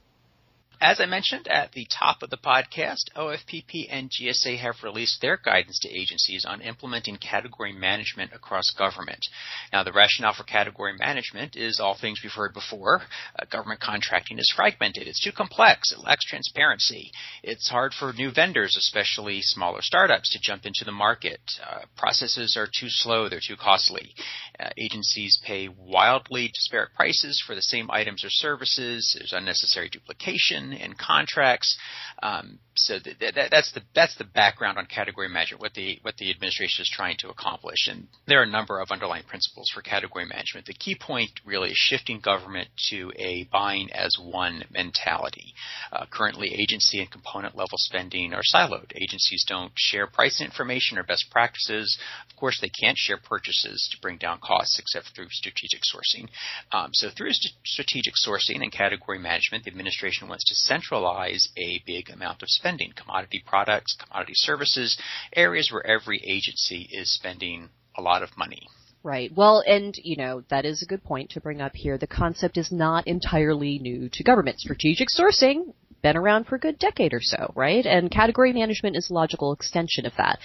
As 0.82 1.00
I 1.00 1.06
mentioned 1.06 1.48
at 1.48 1.72
the 1.72 1.88
top 1.89 2.24
of 2.24 2.30
the 2.30 2.38
podcast, 2.38 3.06
OFPP 3.15 3.88
and 3.89 4.10
GSA 4.10 4.58
have 4.60 4.84
released 4.84 5.22
their 5.22 5.38
guidance 5.38 5.80
to 5.80 5.89
agencies 5.89 6.46
on 6.46 6.62
implementing 6.62 7.18
category 7.18 7.72
management 7.72 8.32
across 8.34 8.72
government. 8.72 9.25
Now, 9.72 9.84
the 9.84 9.94
rationale 9.94 10.34
for 10.34 10.44
category 10.44 10.94
management 10.98 11.56
is 11.56 11.80
all 11.80 11.96
things 11.96 12.20
we've 12.22 12.32
heard 12.32 12.53
before. 12.53 13.01
Uh, 13.39 13.46
government 13.46 13.82
contracting 13.82 14.39
is 14.39 14.51
fragmented. 14.56 15.08
It's 15.08 15.24
too 15.24 15.32
complex. 15.32 15.92
It 15.92 16.00
lacks 16.00 16.25
transparency. 16.25 17.12
It's 17.44 17.70
hard 17.70 17.94
for 17.94 18.12
new 18.12 18.32
vendors, 18.32 18.75
especially 18.77 19.42
smaller 19.42 19.82
startups, 19.82 20.32
to 20.34 20.39
jump 20.42 20.65
into 20.65 20.84
the 20.86 20.92
market. 20.92 21.42
Uh, 21.65 21.82
processes 21.96 22.56
are 22.58 22.68
too 22.68 22.89
slow. 22.89 23.30
They're 23.30 23.39
too 23.46 23.58
costly. 23.58 24.13
Uh, 24.60 24.70
agencies 24.77 25.39
pay 25.46 25.70
wildly 25.70 26.50
disparate 26.53 26.94
prices 26.96 27.42
for 27.46 27.56
the 27.56 27.62
same 27.62 27.89
items 27.92 28.24
or 28.24 28.30
services. 28.30 29.15
There's 29.18 29.34
unnecessary 29.34 29.89
duplication 29.89 30.62
in 30.72 30.93
contracts. 30.93 31.77
Um, 32.22 32.60
so 32.75 33.00
th- 33.00 33.20
th- 33.20 33.36
that's 33.51 33.72
the 33.74 33.82
that's 33.93 34.15
the 34.17 34.24
background 34.24 34.77
on 34.77 34.86
category 34.86 35.27
management, 35.29 35.62
what 35.62 35.74
the 35.74 36.00
what 36.01 36.15
the 36.17 36.32
administration 36.32 36.82
is 36.82 36.89
trying 36.89 37.17
to 37.20 37.29
accomplish, 37.29 37.88
and 37.88 38.08
there 38.27 38.39
are 38.39 38.43
a 38.43 38.50
number 38.50 38.79
of 38.79 38.91
underlying 38.91 39.24
principles 39.24 39.70
for 39.74 39.82
category 39.82 40.25
management. 40.25 40.65
The 40.65 40.74
key 40.74 40.96
point 40.96 41.32
really 41.46 41.72
is 41.72 41.77
shifting 41.77 42.20
government 42.20 42.70
to 42.89 43.12
a 43.17 43.48
buying 43.51 43.91
as 43.91 44.15
one 44.20 44.63
mentality. 44.72 45.53
Uh, 45.91 46.05
currently, 46.10 46.53
agency 46.53 47.00
and 47.00 47.12
component 47.12 47.55
level 47.55 47.77
spending 47.77 48.34
are 48.34 48.41
siloed. 48.53 48.91
Agencies 48.96 49.46
don't 49.48 49.72
share 49.75 50.08
pricing 50.08 50.46
information 50.46 50.98
or 50.98 51.03
best 51.03 51.25
practices. 51.29 51.98
Of 52.29 52.36
course, 52.38 52.60
they 52.60 52.70
can't 52.70 52.98
share 52.98 53.17
purchases 53.17 53.88
to 53.91 54.01
bring 54.01 54.17
down 54.17 54.39
costs 54.41 54.79
except 54.79 55.15
through 55.15 55.27
strategic 55.29 55.82
sourcing. 55.82 56.27
Um, 56.72 56.89
so 56.93 57.10
through 57.15 57.34
st- 57.34 57.53
strategic 57.65 58.13
sourcing 58.15 58.62
and 58.62 58.72
category 58.72 59.20
management, 59.20 59.63
the 59.65 59.72
administration 59.72 60.27
wants 60.27 60.46
to 60.54 60.60
centralize 60.60 61.50
a 61.58 61.82
big 61.86 62.10
amount 62.10 62.44
of 62.44 62.50
spending, 62.50 62.94
commodity 62.96 63.44
products, 63.46 63.96
commodity 63.96 64.34
services, 64.36 64.98
areas 65.36 65.72
where 65.72 65.86
every 65.86 66.22
agency 66.26 66.88
is 66.92 67.14
spending 67.14 67.70
a 67.98 68.02
lot 68.02 68.22
of 68.24 68.38
money. 68.38 68.68
Right. 69.04 69.32
Well, 69.36 69.64
and, 69.68 69.94
you 70.02 70.16
know, 70.16 70.44
that 70.50 70.64
is 70.64 70.82
a 70.82 70.86
good 70.86 71.04
point 71.04 71.32
to 71.32 71.42
bring 71.42 71.60
up 71.60 71.74
here. 71.76 71.98
The 71.98 72.08
concept 72.08 72.58
is 72.58 72.72
not 72.72 73.06
entirely 73.06 73.78
new 73.80 74.10
to 74.14 74.24
government. 74.24 74.60
Strategic 74.60 75.10
sourcing 75.10 75.74
been 76.04 76.18
around 76.18 76.46
for 76.46 76.56
a 76.56 76.60
good 76.60 76.78
decade 76.78 77.14
or 77.14 77.22
so, 77.22 77.52
right? 77.56 77.86
And 77.86 78.12
category 78.12 78.54
management 78.54 78.96
is 78.96 79.10
a 79.10 79.14
logical 79.14 79.54
extension 79.54 80.06
of 80.06 80.14
that. 80.18 80.38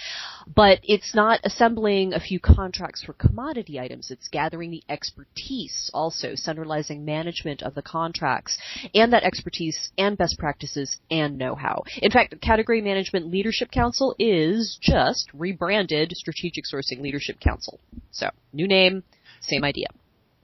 But 0.47 0.79
it's 0.83 1.13
not 1.13 1.41
assembling 1.43 2.13
a 2.13 2.19
few 2.19 2.39
contracts 2.39 3.03
for 3.03 3.13
commodity 3.13 3.79
items. 3.79 4.09
It's 4.09 4.27
gathering 4.29 4.71
the 4.71 4.83
expertise 4.89 5.91
also, 5.93 6.33
centralizing 6.33 7.05
management 7.05 7.61
of 7.61 7.75
the 7.75 7.81
contracts 7.83 8.57
and 8.95 9.13
that 9.13 9.23
expertise 9.23 9.91
and 9.97 10.17
best 10.17 10.39
practices 10.39 10.97
and 11.11 11.37
know-how. 11.37 11.83
In 12.01 12.09
fact, 12.09 12.41
Category 12.41 12.81
Management 12.81 13.27
Leadership 13.27 13.69
Council 13.69 14.15
is 14.17 14.79
just 14.81 15.29
rebranded 15.33 16.13
Strategic 16.15 16.63
Sourcing 16.65 17.01
Leadership 17.01 17.39
Council. 17.39 17.79
So, 18.11 18.29
new 18.53 18.67
name, 18.67 19.03
same 19.41 19.63
idea 19.63 19.87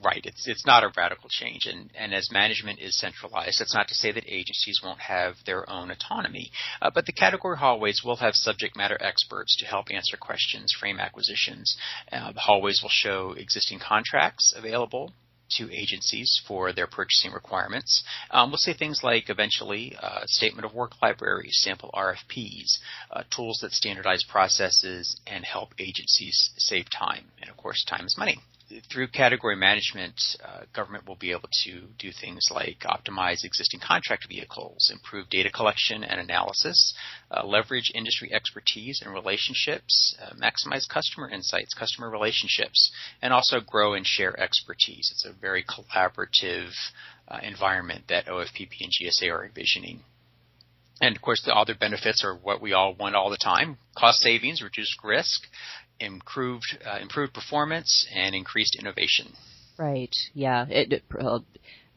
right. 0.04 0.22
It's 0.24 0.48
it's 0.48 0.66
not 0.66 0.84
a 0.84 0.92
radical 0.96 1.30
change, 1.30 1.66
and 1.66 1.90
and 1.96 2.14
as 2.14 2.32
management 2.32 2.80
is 2.80 2.98
centralized, 3.00 3.60
that's 3.60 3.74
not 3.74 3.88
to 3.88 3.96
say 3.96 4.12
that 4.12 4.24
agencies 4.28 4.82
won't 4.84 5.00
have 5.00 5.36
their 5.46 5.70
own 5.70 5.92
autonomy, 5.92 6.52
uh, 6.82 6.92
but 6.94 7.06
the 7.06 7.14
category 7.14 7.58
hallways 7.58 8.02
will 8.04 8.18
have 8.18 8.36
subject 8.36 8.76
matter 8.76 8.98
experts 9.02 9.56
to 9.58 9.66
help 9.66 9.88
answer 9.92 10.18
questions, 10.18 10.74
frame 10.78 11.00
acquisitions. 11.00 11.78
Uh, 12.12 12.32
the 12.32 12.40
hallways 12.40 12.80
will 12.82 12.90
show 12.90 13.34
existing 13.38 13.80
contracts 13.80 14.54
available 14.56 15.14
to 15.48 15.72
agencies 15.72 16.42
for 16.48 16.74
their 16.74 16.88
purchasing 16.88 17.32
requirements. 17.32 18.04
Um, 18.32 18.50
we'll 18.50 18.58
say 18.58 18.74
things 18.74 19.02
like 19.04 19.30
eventually 19.30 19.96
uh, 20.02 20.22
statement 20.26 20.66
of 20.66 20.74
work 20.74 20.94
libraries, 21.04 21.60
sample 21.62 21.92
RFPs, 21.94 22.80
uh, 23.12 23.24
tools 23.36 23.60
that 23.62 23.72
standardize 23.72 24.24
processes 24.28 25.20
and 25.28 25.46
help 25.46 25.70
agencies 25.78 26.52
save 26.58 26.86
time. 26.90 27.26
And 27.40 27.50
of 27.50 27.58
course, 27.58 27.86
time 27.88 28.06
is 28.06 28.16
money 28.18 28.40
through 28.92 29.08
category 29.08 29.56
management, 29.56 30.20
uh, 30.44 30.62
government 30.74 31.08
will 31.08 31.16
be 31.16 31.32
able 31.32 31.50
to 31.64 31.82
do 32.00 32.12
things 32.12 32.50
like 32.52 32.80
optimize 32.80 33.44
existing 33.44 33.80
contract 33.80 34.28
vehicles, 34.28 34.90
improve 34.92 35.30
data 35.30 35.52
collection 35.52 36.04
and 36.04 36.20
analysis, 36.20 36.94
uh, 37.32 37.46
leverage 37.46 37.92
industry 37.94 38.34
expertise 38.34 39.02
and 39.04 39.14
relationships, 39.14 40.16
uh, 40.22 40.34
maximize 40.36 40.88
customer 40.90 41.30
insights, 41.30 41.74
customer 41.74 42.10
relationships, 42.10 42.92
and 43.22 43.34
also 43.34 43.60
grow 43.60 43.94
and 43.94 44.06
share 44.08 44.40
expertise. 44.40 45.10
It's 45.12 45.26
a 45.26 45.34
very 45.34 45.64
collaborative 45.64 46.72
uh, 47.28 47.40
environment 47.44 48.06
that 48.10 48.26
OFPP 48.26 48.82
and 48.82 48.92
GSA 48.92 49.32
are 49.32 49.46
envisioning. 49.46 50.02
And 51.02 51.16
of 51.16 51.22
course, 51.22 51.42
the 51.46 51.54
other 51.54 51.76
benefits 51.76 52.24
are 52.24 52.36
what 52.36 52.62
we 52.62 52.74
all 52.74 52.94
want 52.94 53.16
all 53.16 53.30
the 53.30 53.38
time: 53.38 53.78
cost 53.98 54.20
savings, 54.20 54.62
reduced 54.62 54.96
risk, 55.04 55.42
improved 56.00 56.78
uh, 56.86 57.00
improved 57.02 57.34
performance 57.34 58.08
and 58.14 58.36
increased 58.36 58.76
innovation. 58.80 59.34
Right. 59.78 60.14
Yeah. 60.34 60.66
It, 60.70 61.04
uh, 61.20 61.40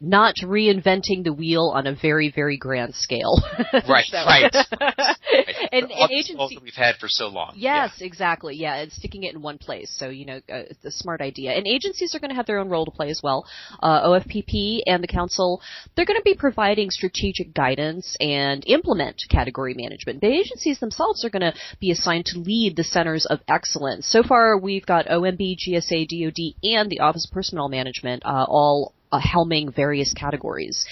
not 0.00 0.34
reinventing 0.42 1.24
the 1.24 1.32
wheel 1.32 1.72
on 1.74 1.86
a 1.86 1.94
very, 1.94 2.30
very 2.30 2.56
grand 2.56 2.94
scale. 2.94 3.42
right, 3.88 4.04
so. 4.06 4.18
right. 4.18 4.54
right. 4.80 5.56
and, 5.72 5.90
and 5.90 6.10
agency 6.12 6.58
we've 6.62 6.74
had 6.74 6.96
for 6.96 7.08
so 7.08 7.28
long. 7.28 7.54
Yes, 7.56 7.94
yeah. 7.98 8.06
exactly. 8.06 8.54
Yeah, 8.56 8.76
it's 8.76 8.96
sticking 8.96 9.24
it 9.24 9.34
in 9.34 9.42
one 9.42 9.58
place. 9.58 9.94
So 9.96 10.08
you 10.08 10.24
know, 10.24 10.36
uh, 10.36 10.70
it's 10.70 10.84
a 10.84 10.90
smart 10.90 11.20
idea. 11.20 11.52
And 11.52 11.66
agencies 11.66 12.14
are 12.14 12.20
going 12.20 12.30
to 12.30 12.36
have 12.36 12.46
their 12.46 12.58
own 12.58 12.68
role 12.68 12.84
to 12.84 12.90
play 12.90 13.10
as 13.10 13.20
well. 13.22 13.46
Uh, 13.80 14.08
OFPP 14.08 14.80
and 14.86 15.02
the 15.02 15.08
council, 15.08 15.60
they're 15.96 16.06
going 16.06 16.18
to 16.18 16.24
be 16.24 16.34
providing 16.34 16.90
strategic 16.90 17.54
guidance 17.54 18.16
and 18.20 18.62
implement 18.66 19.22
category 19.28 19.74
management. 19.74 20.20
The 20.20 20.28
agencies 20.28 20.78
themselves 20.78 21.24
are 21.24 21.30
going 21.30 21.42
to 21.42 21.54
be 21.80 21.90
assigned 21.90 22.26
to 22.26 22.38
lead 22.38 22.76
the 22.76 22.84
centers 22.84 23.26
of 23.26 23.40
excellence. 23.48 24.06
So 24.06 24.22
far, 24.22 24.58
we've 24.58 24.86
got 24.86 25.06
OMB, 25.06 25.56
GSA, 25.66 26.08
DoD, 26.08 26.54
and 26.62 26.90
the 26.90 27.00
Office 27.00 27.26
of 27.26 27.34
Personnel 27.34 27.68
Management 27.68 28.22
uh, 28.24 28.46
all 28.48 28.94
uh, 29.12 29.20
helming 29.20 29.74
various 29.74 30.12
categories. 30.12 30.84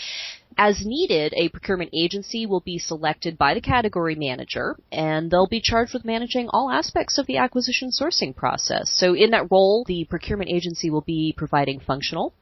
As 0.59 0.87
needed, 0.87 1.35
a 1.37 1.51
procurement 1.51 1.91
agency 1.93 2.47
will 2.47 2.61
be 2.61 2.79
selected 2.79 3.37
by 3.37 3.53
the 3.53 3.61
category 3.61 4.15
manager, 4.15 4.77
and 4.91 5.31
they'll 5.31 5.47
be 5.47 5.61
charged 5.61 5.93
with 5.93 6.05
managing 6.05 6.49
all 6.49 6.71
aspects 6.71 7.19
of 7.19 7.27
the 7.27 7.37
acquisition 7.37 7.91
sourcing 7.91 8.35
process. 8.35 8.91
So 8.91 9.15
in 9.15 9.31
that 9.33 9.51
role, 9.51 9.85
the 9.87 10.07
procurement 10.09 10.51
agency 10.51 10.89
will 10.89 11.03
be 11.03 11.35
providing 11.37 11.81
functional, 11.81 12.33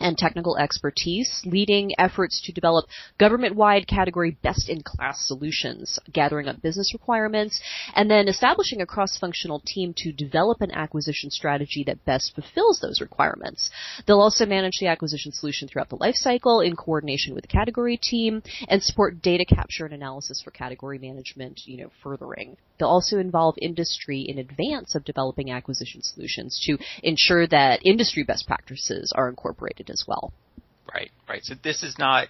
and 0.00 0.16
technical 0.16 0.56
expertise, 0.56 1.42
leading 1.44 1.92
efforts 1.98 2.40
to 2.44 2.52
develop 2.52 2.86
government-wide 3.18 3.86
category 3.86 4.36
best-in-class 4.42 5.26
solutions, 5.26 5.98
gathering 6.12 6.48
up 6.48 6.60
business 6.62 6.92
requirements, 6.94 7.60
and 7.94 8.10
then 8.10 8.28
establishing 8.28 8.80
a 8.80 8.86
cross-functional 8.86 9.62
team 9.66 9.92
to 9.96 10.12
develop 10.12 10.60
an 10.60 10.72
acquisition 10.72 11.30
strategy 11.30 11.84
that 11.86 12.04
best 12.04 12.34
fulfills 12.34 12.80
those 12.80 13.00
requirements. 13.00 13.70
They'll 14.06 14.20
also 14.20 14.46
manage 14.46 14.78
the 14.80 14.86
acquisition 14.88 15.32
solution 15.32 15.68
throughout 15.68 15.90
the 15.90 15.98
lifecycle 15.98 16.66
in 16.66 16.76
coordination 16.76 17.34
with 17.34 17.42
the 17.42 17.48
category 17.48 17.98
team 18.02 18.42
and 18.68 18.82
support 18.82 19.22
data 19.22 19.44
capture 19.44 19.84
and 19.84 19.94
analysis 19.94 20.40
for 20.42 20.50
category 20.50 20.98
management, 20.98 21.60
you 21.66 21.76
know, 21.76 21.90
furthering. 22.02 22.56
They'll 22.78 22.88
also 22.88 23.18
involve 23.18 23.56
industry 23.60 24.24
in 24.26 24.38
advance 24.38 24.94
of 24.94 25.04
developing 25.04 25.50
acquisition 25.50 26.02
solutions 26.02 26.58
to 26.66 26.78
ensure 27.02 27.46
that 27.48 27.84
industry 27.84 28.22
best 28.22 28.46
practices 28.46 29.12
are 29.14 29.28
incorporated 29.28 29.89
as 29.90 30.04
well. 30.06 30.32
Right, 30.92 31.10
right. 31.28 31.44
So 31.44 31.54
this 31.62 31.82
is 31.82 31.96
not 31.98 32.28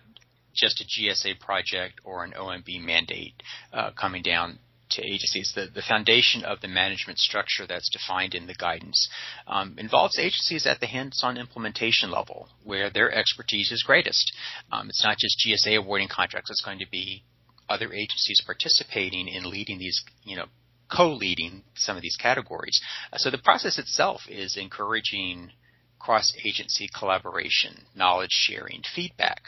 just 0.54 0.80
a 0.80 0.84
GSA 0.84 1.40
project 1.40 2.00
or 2.04 2.24
an 2.24 2.32
OMB 2.32 2.82
mandate 2.82 3.34
uh, 3.72 3.90
coming 3.92 4.22
down 4.22 4.58
to 4.90 5.02
agencies. 5.02 5.52
The, 5.54 5.68
the 5.72 5.82
foundation 5.82 6.44
of 6.44 6.60
the 6.60 6.68
management 6.68 7.18
structure 7.18 7.66
that's 7.66 7.88
defined 7.90 8.34
in 8.34 8.46
the 8.46 8.54
guidance 8.54 9.08
um, 9.46 9.76
involves 9.78 10.18
agencies 10.18 10.66
at 10.66 10.80
the 10.80 10.86
hands-on 10.86 11.38
implementation 11.38 12.10
level, 12.10 12.48
where 12.64 12.90
their 12.90 13.12
expertise 13.12 13.70
is 13.70 13.82
greatest. 13.82 14.32
Um, 14.72 14.88
it's 14.88 15.04
not 15.04 15.16
just 15.18 15.42
GSA 15.46 15.78
awarding 15.78 16.08
contracts; 16.08 16.50
it's 16.50 16.64
going 16.64 16.80
to 16.80 16.90
be 16.90 17.22
other 17.68 17.92
agencies 17.92 18.42
participating 18.44 19.28
in 19.28 19.48
leading 19.48 19.78
these, 19.78 20.02
you 20.24 20.36
know, 20.36 20.46
co-leading 20.92 21.62
some 21.76 21.96
of 21.96 22.02
these 22.02 22.16
categories. 22.16 22.80
So 23.16 23.30
the 23.30 23.38
process 23.38 23.78
itself 23.78 24.22
is 24.28 24.56
encouraging 24.56 25.52
cross-agency 26.00 26.88
collaboration, 26.98 27.84
knowledge 27.94 28.32
sharing, 28.32 28.82
feedback, 28.94 29.42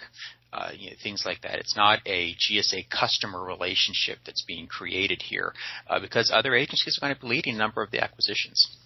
uh, 0.53 0.71
you 0.77 0.91
know, 0.91 0.97
things 1.03 1.25
like 1.25 1.41
that. 1.41 1.59
It's 1.59 1.77
not 1.77 2.01
a 2.07 2.35
GSA 2.35 2.91
customer 2.91 3.43
relationship 3.43 4.19
that's 4.25 4.45
being 4.45 4.67
created 4.67 5.23
here 5.23 5.55
uh, 5.89 5.99
because 5.99 6.31
other 6.33 6.55
agencies 6.55 6.99
are 6.99 7.07
going 7.07 7.17
to 7.17 7.21
be 7.21 7.27
leading 7.27 7.55
a 7.55 7.59
number 7.59 7.83
of 7.83 7.91
the 7.91 8.05
acquisitions. 8.05 8.77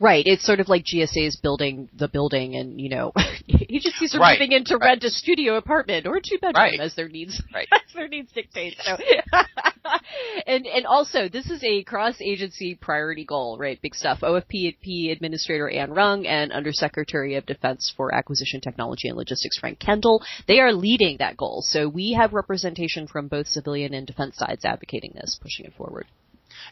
Right. 0.00 0.24
It's 0.26 0.44
sort 0.44 0.60
of 0.60 0.68
like 0.68 0.84
GSA 0.84 1.26
is 1.26 1.36
building 1.36 1.88
the 1.96 2.08
building 2.08 2.54
and, 2.54 2.80
you 2.80 2.88
know, 2.88 3.12
agencies 3.48 4.14
are 4.14 4.20
right. 4.20 4.38
moving 4.38 4.52
in 4.52 4.64
to 4.66 4.76
right. 4.76 4.90
rent 4.90 5.04
a 5.04 5.10
studio 5.10 5.56
apartment 5.56 6.06
or 6.06 6.20
two 6.20 6.38
bedroom 6.40 6.54
right. 6.54 6.80
as 6.80 6.94
their 6.94 7.08
needs, 7.08 7.42
right. 7.52 7.66
as 7.72 7.94
their 7.94 8.06
needs 8.06 8.30
dictate. 8.32 8.76
So, 8.80 8.96
and, 10.46 10.66
and 10.66 10.86
also 10.86 11.28
this 11.28 11.50
is 11.50 11.64
a 11.64 11.82
cross 11.82 12.20
agency 12.20 12.76
priority 12.76 13.24
goal, 13.24 13.58
right? 13.58 13.80
Big 13.82 13.94
stuff. 13.94 14.20
OFPP 14.20 15.10
Administrator 15.10 15.68
Anne 15.68 15.90
Rung 15.92 16.26
and 16.26 16.52
Undersecretary 16.52 17.34
of 17.34 17.46
Defense 17.46 17.92
for 17.96 18.14
Acquisition 18.14 18.60
Technology 18.60 19.08
and 19.08 19.16
Logistics 19.16 19.58
Frank 19.58 19.80
Kendall. 19.80 20.22
They 20.46 20.60
are 20.60 20.72
leading 20.72 21.18
that 21.18 21.36
goal. 21.36 21.62
So 21.66 21.88
we 21.88 22.12
have 22.12 22.32
representation 22.32 23.08
from 23.08 23.26
both 23.26 23.48
civilian 23.48 23.94
and 23.94 24.06
defense 24.06 24.36
sides 24.36 24.64
advocating 24.64 25.12
this, 25.14 25.38
pushing 25.42 25.66
it 25.66 25.74
forward. 25.74 26.06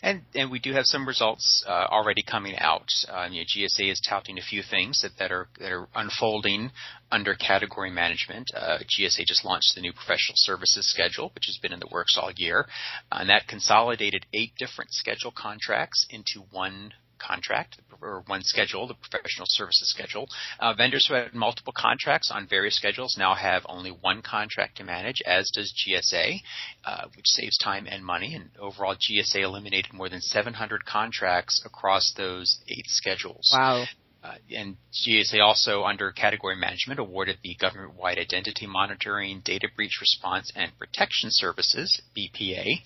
And 0.02 0.23
and 0.35 0.50
we 0.50 0.59
do 0.59 0.73
have 0.73 0.85
some 0.87 1.07
results 1.07 1.64
uh, 1.66 1.87
already 1.90 2.23
coming 2.23 2.57
out. 2.59 2.88
Uh, 3.09 3.28
you 3.31 3.40
know, 3.40 3.47
GSA 3.47 3.90
is 3.90 4.00
touting 4.09 4.38
a 4.38 4.43
few 4.43 4.62
things 4.62 5.02
that, 5.02 5.12
that 5.19 5.33
are 5.33 5.49
that 5.59 5.73
are 5.73 5.88
unfolding 5.95 6.71
under 7.11 7.35
category 7.35 7.90
management. 7.90 8.50
Uh, 8.55 8.78
GSA 8.78 9.25
just 9.26 9.45
launched 9.45 9.75
the 9.75 9.81
new 9.81 9.93
professional 9.93 10.35
services 10.37 10.90
schedule, 10.90 11.31
which 11.35 11.47
has 11.47 11.59
been 11.62 11.73
in 11.73 11.81
the 11.81 11.88
works 11.90 12.19
all 12.21 12.31
year, 12.37 12.66
and 13.12 13.28
that 13.28 13.49
consolidated 13.49 14.26
eight 14.33 14.52
different 14.59 14.93
schedule 14.93 15.33
contracts 15.35 16.07
into 16.11 16.40
one 16.50 16.93
contract 17.18 17.80
or 18.00 18.23
one 18.26 18.42
schedule, 18.42 18.87
the 18.87 18.94
professional 18.94 19.46
services 19.49 19.90
schedule. 19.90 20.28
Uh, 20.61 20.75
vendors 20.75 21.06
who 21.06 21.14
had 21.14 21.35
multiple 21.35 21.73
contracts 21.76 22.30
on 22.32 22.46
various 22.46 22.76
schedules 22.76 23.16
now 23.18 23.35
have 23.35 23.62
only 23.68 23.90
one 23.90 24.23
contract 24.23 24.76
to 24.76 24.85
manage, 24.85 25.23
as 25.26 25.50
does 25.54 25.73
GSA, 25.73 26.40
uh, 26.85 27.04
which 27.16 27.26
saves 27.26 27.56
time 27.58 27.87
and 27.88 28.04
money. 28.04 28.35
And 28.35 28.50
overall, 28.58 28.96
GSA 28.96 29.42
eliminated 29.42 29.92
more 29.92 30.08
than 30.08 30.20
700 30.20 30.85
contracts 30.85 31.62
across 31.64 32.12
those 32.16 32.58
eight 32.68 32.87
schedules. 32.87 33.50
Wow. 33.52 33.87
Uh, 34.26 34.35
and 34.56 34.76
GSA 34.92 35.40
also, 35.40 35.85
under 35.85 36.11
category 36.11 36.56
management, 36.56 36.99
awarded 36.99 37.38
the 37.42 37.54
Government-Wide 37.54 38.18
Identity 38.18 38.66
Monitoring, 38.66 39.40
Data 39.45 39.68
Breach 39.75 39.99
Response, 40.00 40.50
and 40.56 40.76
Protection 40.78 41.30
Services 41.30 42.00
(BPA), 42.16 42.80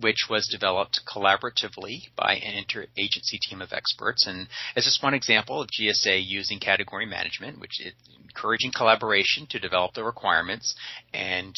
which 0.00 0.26
was 0.30 0.46
developed 0.46 1.00
collaboratively 1.04 2.14
by 2.14 2.34
an 2.34 2.64
interagency 2.64 3.40
team 3.40 3.60
of 3.60 3.72
experts. 3.72 4.26
And 4.26 4.48
as 4.76 4.84
just 4.84 5.02
one 5.02 5.14
example 5.14 5.60
of 5.60 5.68
GSA 5.68 6.24
using 6.24 6.60
category 6.60 7.06
management, 7.06 7.58
which 7.58 7.80
is 7.80 7.92
encouraging 8.22 8.70
collaboration 8.70 9.46
to 9.48 9.58
develop 9.58 9.94
the 9.94 10.04
requirements, 10.04 10.76
and 11.12 11.56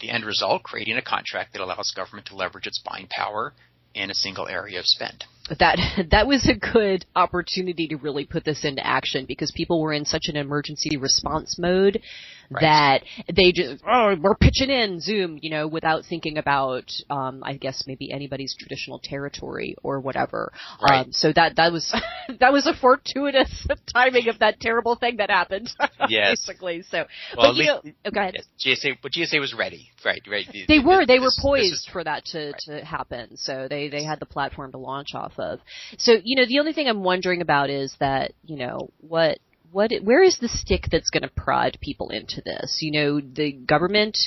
the 0.00 0.10
end 0.10 0.24
result, 0.24 0.62
creating 0.62 0.98
a 0.98 1.02
contract 1.02 1.52
that 1.52 1.62
allows 1.62 1.92
government 1.92 2.26
to 2.26 2.36
leverage 2.36 2.66
its 2.66 2.80
buying 2.80 3.06
power 3.08 3.54
in 3.94 4.10
a 4.10 4.14
single 4.14 4.48
area 4.48 4.78
of 4.78 4.86
spend 4.86 5.24
that 5.58 5.78
that 6.10 6.26
was 6.26 6.48
a 6.48 6.54
good 6.54 7.04
opportunity 7.14 7.88
to 7.88 7.96
really 7.96 8.24
put 8.24 8.44
this 8.44 8.64
into 8.64 8.84
action 8.84 9.26
because 9.26 9.52
people 9.54 9.80
were 9.80 9.92
in 9.92 10.04
such 10.04 10.24
an 10.28 10.36
emergency 10.36 10.96
response 10.96 11.58
mode 11.58 12.00
right. 12.50 12.62
that 12.62 13.34
they 13.34 13.52
just 13.52 13.82
oh 13.86 14.16
we're 14.20 14.34
pitching 14.34 14.70
in 14.70 15.00
Zoom 15.00 15.38
you 15.42 15.50
know 15.50 15.68
without 15.68 16.04
thinking 16.08 16.38
about 16.38 16.90
um, 17.10 17.42
I 17.44 17.54
guess 17.54 17.84
maybe 17.86 18.10
anybody's 18.12 18.56
traditional 18.58 19.00
territory 19.02 19.76
or 19.82 20.00
whatever. 20.00 20.52
Right. 20.82 21.00
Um, 21.00 21.12
so 21.12 21.32
that 21.34 21.56
that 21.56 21.72
was 21.72 21.94
that 22.40 22.52
was 22.52 22.66
a 22.66 22.74
fortuitous 22.74 23.66
timing 23.92 24.28
of 24.28 24.38
that 24.38 24.60
terrible 24.60 24.96
thing 24.96 25.18
that 25.18 25.30
happened. 25.30 25.70
Yes. 26.08 26.44
basically. 26.44 26.82
So 26.82 27.04
well, 27.36 27.52
but 27.52 27.56
you 27.56 27.64
know, 27.64 27.80
oh, 28.04 28.10
go 28.10 28.20
ahead. 28.20 28.34
Yes, 28.58 28.84
GSA 28.84 28.98
but 29.02 29.12
GSA 29.12 29.40
was 29.40 29.54
ready. 29.54 29.90
Right. 30.04 30.20
Right. 30.30 30.46
They 30.52 30.78
this, 30.78 30.84
were 30.84 31.06
they 31.06 31.18
were 31.18 31.30
poised 31.40 31.72
is, 31.72 31.88
for 31.90 32.04
that 32.04 32.26
to 32.26 32.52
right. 32.52 32.60
to 32.66 32.84
happen. 32.84 33.36
So 33.36 33.66
they 33.68 33.88
they 33.88 34.04
had 34.04 34.20
the 34.20 34.26
platform 34.26 34.72
to 34.72 34.78
launch 34.78 35.14
off 35.14 35.33
of. 35.38 35.60
So, 35.98 36.16
you 36.22 36.36
know, 36.36 36.46
the 36.46 36.58
only 36.58 36.72
thing 36.72 36.88
I'm 36.88 37.02
wondering 37.02 37.40
about 37.40 37.70
is 37.70 37.94
that, 38.00 38.32
you 38.44 38.56
know, 38.56 38.90
what, 39.00 39.38
what, 39.72 39.92
where 40.02 40.22
is 40.22 40.38
the 40.38 40.48
stick 40.48 40.88
that's 40.90 41.10
going 41.10 41.22
to 41.22 41.28
prod 41.28 41.78
people 41.80 42.10
into 42.10 42.40
this? 42.42 42.78
You 42.80 42.92
know, 42.92 43.20
the 43.20 43.52
government 43.52 44.18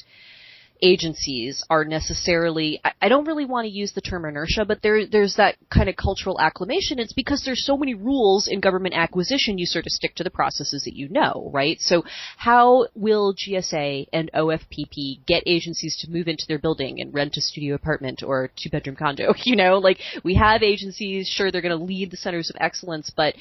agencies 0.81 1.63
are 1.69 1.85
necessarily 1.85 2.79
I, 2.83 2.91
I 3.01 3.09
don't 3.09 3.25
really 3.25 3.45
want 3.45 3.65
to 3.65 3.71
use 3.71 3.93
the 3.93 4.01
term 4.01 4.25
inertia, 4.25 4.65
but 4.65 4.81
there 4.81 5.05
there's 5.05 5.35
that 5.35 5.55
kind 5.69 5.89
of 5.89 5.95
cultural 5.95 6.39
acclimation. 6.39 6.99
It's 6.99 7.13
because 7.13 7.43
there's 7.43 7.65
so 7.65 7.77
many 7.77 7.93
rules 7.93 8.47
in 8.47 8.59
government 8.59 8.95
acquisition, 8.95 9.57
you 9.57 9.65
sort 9.65 9.85
of 9.85 9.91
stick 9.91 10.15
to 10.15 10.23
the 10.23 10.29
processes 10.29 10.83
that 10.85 10.95
you 10.95 11.09
know, 11.09 11.49
right? 11.53 11.79
So 11.79 12.03
how 12.37 12.87
will 12.95 13.33
GSA 13.33 14.07
and 14.13 14.31
OFPP 14.33 15.25
get 15.25 15.43
agencies 15.45 15.97
to 16.01 16.11
move 16.11 16.27
into 16.27 16.45
their 16.47 16.59
building 16.59 17.01
and 17.01 17.13
rent 17.13 17.37
a 17.37 17.41
studio 17.41 17.75
apartment 17.75 18.23
or 18.23 18.51
two 18.55 18.69
bedroom 18.69 18.95
condo? 18.95 19.33
You 19.47 19.55
know, 19.55 19.77
like 19.77 19.99
we 20.25 20.35
have 20.35 20.61
agencies, 20.61 21.29
sure 21.29 21.51
they're 21.51 21.61
gonna 21.61 21.75
lead 21.77 22.11
the 22.11 22.17
centers 22.17 22.49
of 22.49 22.57
excellence, 22.59 23.09
but 23.15 23.33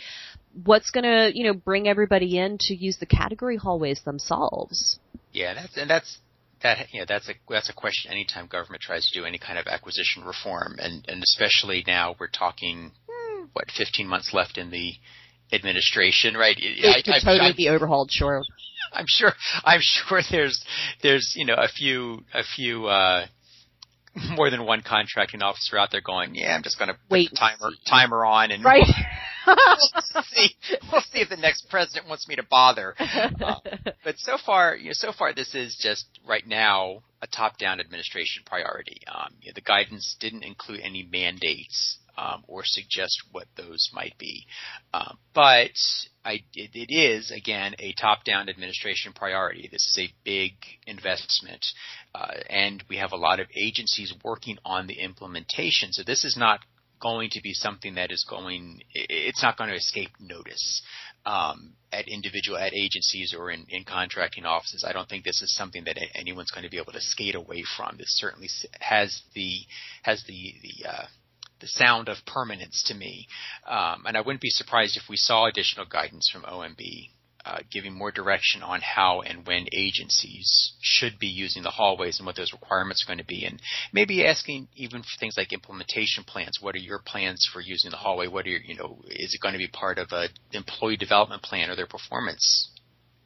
what's 0.64 0.90
gonna, 0.90 1.30
you 1.34 1.44
know, 1.44 1.52
bring 1.52 1.88
everybody 1.88 2.38
in 2.38 2.58
to 2.60 2.74
use 2.74 2.98
the 2.98 3.06
category 3.06 3.56
hallways 3.56 4.02
themselves? 4.02 5.00
Yeah, 5.32 5.54
that's 5.54 5.76
and 5.76 5.90
that's 5.90 6.18
that 6.66 6.92
you 6.92 7.00
know 7.00 7.06
that's 7.08 7.28
a 7.28 7.34
that's 7.48 7.68
a 7.68 7.72
question 7.72 8.10
anytime 8.10 8.46
government 8.46 8.82
tries 8.82 9.08
to 9.08 9.18
do 9.18 9.24
any 9.24 9.38
kind 9.38 9.58
of 9.58 9.66
acquisition 9.66 10.24
reform, 10.24 10.76
and 10.78 11.04
and 11.08 11.22
especially 11.22 11.84
now 11.86 12.16
we're 12.18 12.28
talking 12.28 12.92
what 13.52 13.70
15 13.76 14.06
months 14.06 14.30
left 14.34 14.58
in 14.58 14.70
the 14.70 14.92
administration, 15.52 16.34
right? 16.34 16.56
It 16.58 17.04
could 17.04 17.14
totally 17.24 17.50
I, 17.50 17.56
be 17.56 17.68
overhauled, 17.68 18.10
sure. 18.10 18.42
I'm 18.92 19.06
sure. 19.08 19.32
I'm 19.64 19.80
sure 19.80 20.20
there's 20.30 20.64
there's 21.02 21.34
you 21.36 21.46
know 21.46 21.54
a 21.54 21.68
few 21.68 22.24
a 22.34 22.42
few 22.42 22.86
uh, 22.86 23.26
more 24.36 24.50
than 24.50 24.64
one 24.64 24.82
contracting 24.82 25.42
officer 25.42 25.78
out 25.78 25.90
there 25.92 26.00
going, 26.00 26.34
yeah, 26.34 26.54
I'm 26.54 26.62
just 26.62 26.78
going 26.78 26.88
to 26.88 26.94
put 26.94 27.10
Wait, 27.10 27.30
the 27.30 27.36
timer 27.36 27.70
timer 27.88 28.24
on 28.24 28.50
and 28.50 28.64
right. 28.64 28.86
We'll 29.46 30.24
see. 30.24 30.50
We'll 30.90 31.00
see 31.00 31.20
if 31.20 31.28
the 31.28 31.36
next 31.36 31.68
president 31.70 32.08
wants 32.08 32.28
me 32.28 32.36
to 32.36 32.42
bother. 32.42 32.94
Uh, 32.98 33.60
but 34.04 34.18
so 34.18 34.36
far, 34.44 34.76
you 34.76 34.86
know, 34.86 34.92
so 34.92 35.12
far 35.12 35.32
this 35.32 35.54
is 35.54 35.76
just 35.80 36.06
right 36.26 36.46
now 36.46 37.02
a 37.22 37.26
top-down 37.26 37.80
administration 37.80 38.42
priority. 38.44 39.00
Um, 39.12 39.34
you 39.40 39.50
know, 39.50 39.52
the 39.54 39.60
guidance 39.60 40.16
didn't 40.20 40.44
include 40.44 40.80
any 40.82 41.08
mandates 41.10 41.98
um, 42.18 42.44
or 42.46 42.62
suggest 42.64 43.22
what 43.32 43.46
those 43.56 43.90
might 43.92 44.16
be. 44.18 44.46
Um, 44.92 45.18
but 45.34 45.72
I, 46.24 46.40
it, 46.54 46.70
it 46.74 46.94
is 46.94 47.30
again 47.30 47.74
a 47.78 47.92
top-down 47.92 48.48
administration 48.48 49.12
priority. 49.12 49.68
This 49.70 49.86
is 49.86 49.98
a 49.98 50.14
big 50.24 50.52
investment, 50.86 51.66
uh, 52.14 52.32
and 52.48 52.82
we 52.88 52.96
have 52.96 53.12
a 53.12 53.16
lot 53.16 53.40
of 53.40 53.46
agencies 53.54 54.14
working 54.24 54.58
on 54.64 54.86
the 54.86 54.98
implementation. 55.00 55.92
So 55.92 56.02
this 56.04 56.24
is 56.24 56.36
not 56.36 56.60
going 57.00 57.30
to 57.30 57.40
be 57.42 57.52
something 57.52 57.94
that 57.94 58.10
is 58.10 58.24
going. 58.28 58.80
It's 58.92 59.42
not 59.42 59.56
going 59.56 59.70
to 59.70 59.76
escape 59.76 60.10
notice. 60.20 60.82
Um, 61.24 61.72
at 61.92 62.06
individual 62.06 62.56
at 62.56 62.72
agencies 62.72 63.34
or 63.36 63.50
in, 63.50 63.66
in 63.68 63.82
contracting 63.82 64.44
offices. 64.44 64.84
I 64.86 64.92
don't 64.92 65.08
think 65.08 65.24
this 65.24 65.42
is 65.42 65.56
something 65.56 65.82
that 65.84 65.98
anyone's 66.14 66.52
going 66.52 66.62
to 66.62 66.70
be 66.70 66.78
able 66.78 66.92
to 66.92 67.00
skate 67.00 67.34
away 67.34 67.64
from. 67.76 67.96
This 67.98 68.16
certainly 68.16 68.48
has 68.78 69.22
the 69.34 69.62
has 70.02 70.22
the 70.28 70.54
the 70.62 70.88
uh, 70.88 71.06
the 71.60 71.66
sound 71.66 72.08
of 72.08 72.18
permanence 72.26 72.84
to 72.84 72.94
me. 72.94 73.26
Um, 73.66 74.04
and 74.06 74.16
I 74.16 74.20
wouldn't 74.20 74.40
be 74.40 74.50
surprised 74.50 74.96
if 74.96 75.08
we 75.08 75.16
saw 75.16 75.46
additional 75.46 75.86
guidance 75.86 76.28
from 76.32 76.42
OMB 76.42 77.10
uh, 77.46 77.58
giving 77.70 77.96
more 77.96 78.10
direction 78.10 78.62
on 78.62 78.80
how 78.80 79.20
and 79.20 79.46
when 79.46 79.66
agencies 79.72 80.72
should 80.80 81.16
be 81.18 81.28
using 81.28 81.62
the 81.62 81.70
hallways 81.70 82.18
and 82.18 82.26
what 82.26 82.34
those 82.34 82.52
requirements 82.52 83.04
are 83.04 83.06
going 83.06 83.18
to 83.18 83.24
be, 83.24 83.44
and 83.44 83.62
maybe 83.92 84.26
asking 84.26 84.66
even 84.74 85.00
for 85.02 85.18
things 85.20 85.36
like 85.36 85.52
implementation 85.52 86.24
plans. 86.24 86.58
What 86.60 86.74
are 86.74 86.78
your 86.78 86.98
plans 86.98 87.48
for 87.52 87.60
using 87.60 87.92
the 87.92 87.96
hallway? 87.96 88.26
What 88.26 88.46
are 88.46 88.50
your, 88.50 88.60
you 88.60 88.74
know, 88.74 88.98
is 89.08 89.32
it 89.32 89.40
going 89.40 89.52
to 89.52 89.58
be 89.58 89.68
part 89.68 89.98
of 89.98 90.08
a 90.10 90.28
employee 90.52 90.96
development 90.96 91.42
plan 91.42 91.70
or 91.70 91.76
their 91.76 91.86
performance 91.86 92.70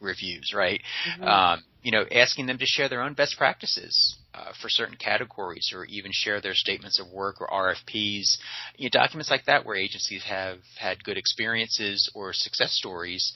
reviews, 0.00 0.52
right? 0.54 0.82
Mm-hmm. 1.08 1.24
Um, 1.24 1.64
you 1.82 1.92
know, 1.92 2.04
asking 2.10 2.46
them 2.46 2.58
to 2.58 2.66
share 2.66 2.88
their 2.88 3.00
own 3.00 3.14
best 3.14 3.38
practices 3.38 4.18
uh, 4.34 4.52
for 4.60 4.68
certain 4.68 4.96
categories 4.96 5.72
or 5.74 5.84
even 5.86 6.10
share 6.12 6.40
their 6.40 6.54
statements 6.54 7.00
of 7.00 7.10
work 7.10 7.40
or 7.40 7.48
RFPs, 7.48 8.36
you 8.76 8.84
know, 8.84 8.90
documents 8.92 9.30
like 9.30 9.46
that 9.46 9.64
where 9.64 9.76
agencies 9.76 10.22
have 10.24 10.58
had 10.78 11.02
good 11.02 11.16
experiences 11.16 12.10
or 12.14 12.32
success 12.32 12.72
stories 12.72 13.32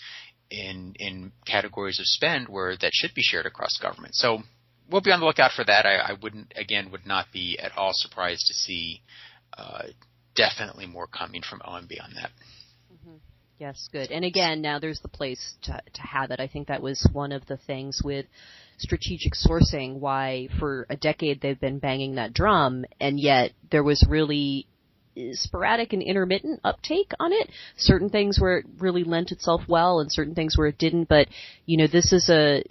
in 0.50 0.94
in 0.96 1.32
categories 1.46 1.98
of 1.98 2.06
spend 2.06 2.48
where 2.48 2.76
that 2.76 2.90
should 2.92 3.14
be 3.14 3.22
shared 3.22 3.46
across 3.46 3.76
government. 3.78 4.14
So 4.14 4.38
we'll 4.90 5.00
be 5.00 5.12
on 5.12 5.20
the 5.20 5.26
lookout 5.26 5.52
for 5.52 5.64
that. 5.64 5.86
I, 5.86 5.96
I 5.96 6.12
wouldn't 6.20 6.52
again 6.56 6.90
would 6.90 7.06
not 7.06 7.26
be 7.32 7.58
at 7.58 7.76
all 7.76 7.92
surprised 7.92 8.46
to 8.46 8.54
see 8.54 9.02
uh, 9.56 9.84
definitely 10.34 10.86
more 10.86 11.06
coming 11.06 11.42
from 11.42 11.60
OMB 11.60 12.02
on 12.02 12.14
that. 12.14 12.30
Mm-hmm. 12.92 13.16
Yes, 13.58 13.88
good. 13.92 14.10
And 14.10 14.24
again, 14.24 14.60
now 14.60 14.78
there's 14.78 15.00
the 15.00 15.08
place 15.08 15.54
to 15.62 15.80
to 15.92 16.02
have 16.02 16.30
it. 16.30 16.40
I 16.40 16.48
think 16.48 16.68
that 16.68 16.82
was 16.82 17.08
one 17.12 17.32
of 17.32 17.46
the 17.46 17.56
things 17.56 18.00
with 18.04 18.26
strategic 18.78 19.34
sourcing 19.34 20.00
why 20.00 20.48
for 20.58 20.86
a 20.90 20.96
decade 20.96 21.40
they've 21.40 21.60
been 21.60 21.78
banging 21.78 22.16
that 22.16 22.32
drum 22.32 22.84
and 23.00 23.20
yet 23.20 23.52
there 23.70 23.84
was 23.84 24.04
really 24.08 24.66
sporadic 25.32 25.92
and 25.92 26.02
intermittent 26.02 26.60
uptake 26.64 27.12
on 27.20 27.32
it. 27.32 27.50
Certain 27.76 28.08
things 28.08 28.40
where 28.40 28.58
it 28.58 28.66
really 28.78 29.04
lent 29.04 29.32
itself 29.32 29.62
well 29.68 30.00
and 30.00 30.12
certain 30.12 30.34
things 30.34 30.56
where 30.56 30.68
it 30.68 30.78
didn't, 30.78 31.08
but 31.08 31.28
you 31.66 31.76
know, 31.76 31.86
this 31.86 32.12
is 32.12 32.28
a 32.28 32.62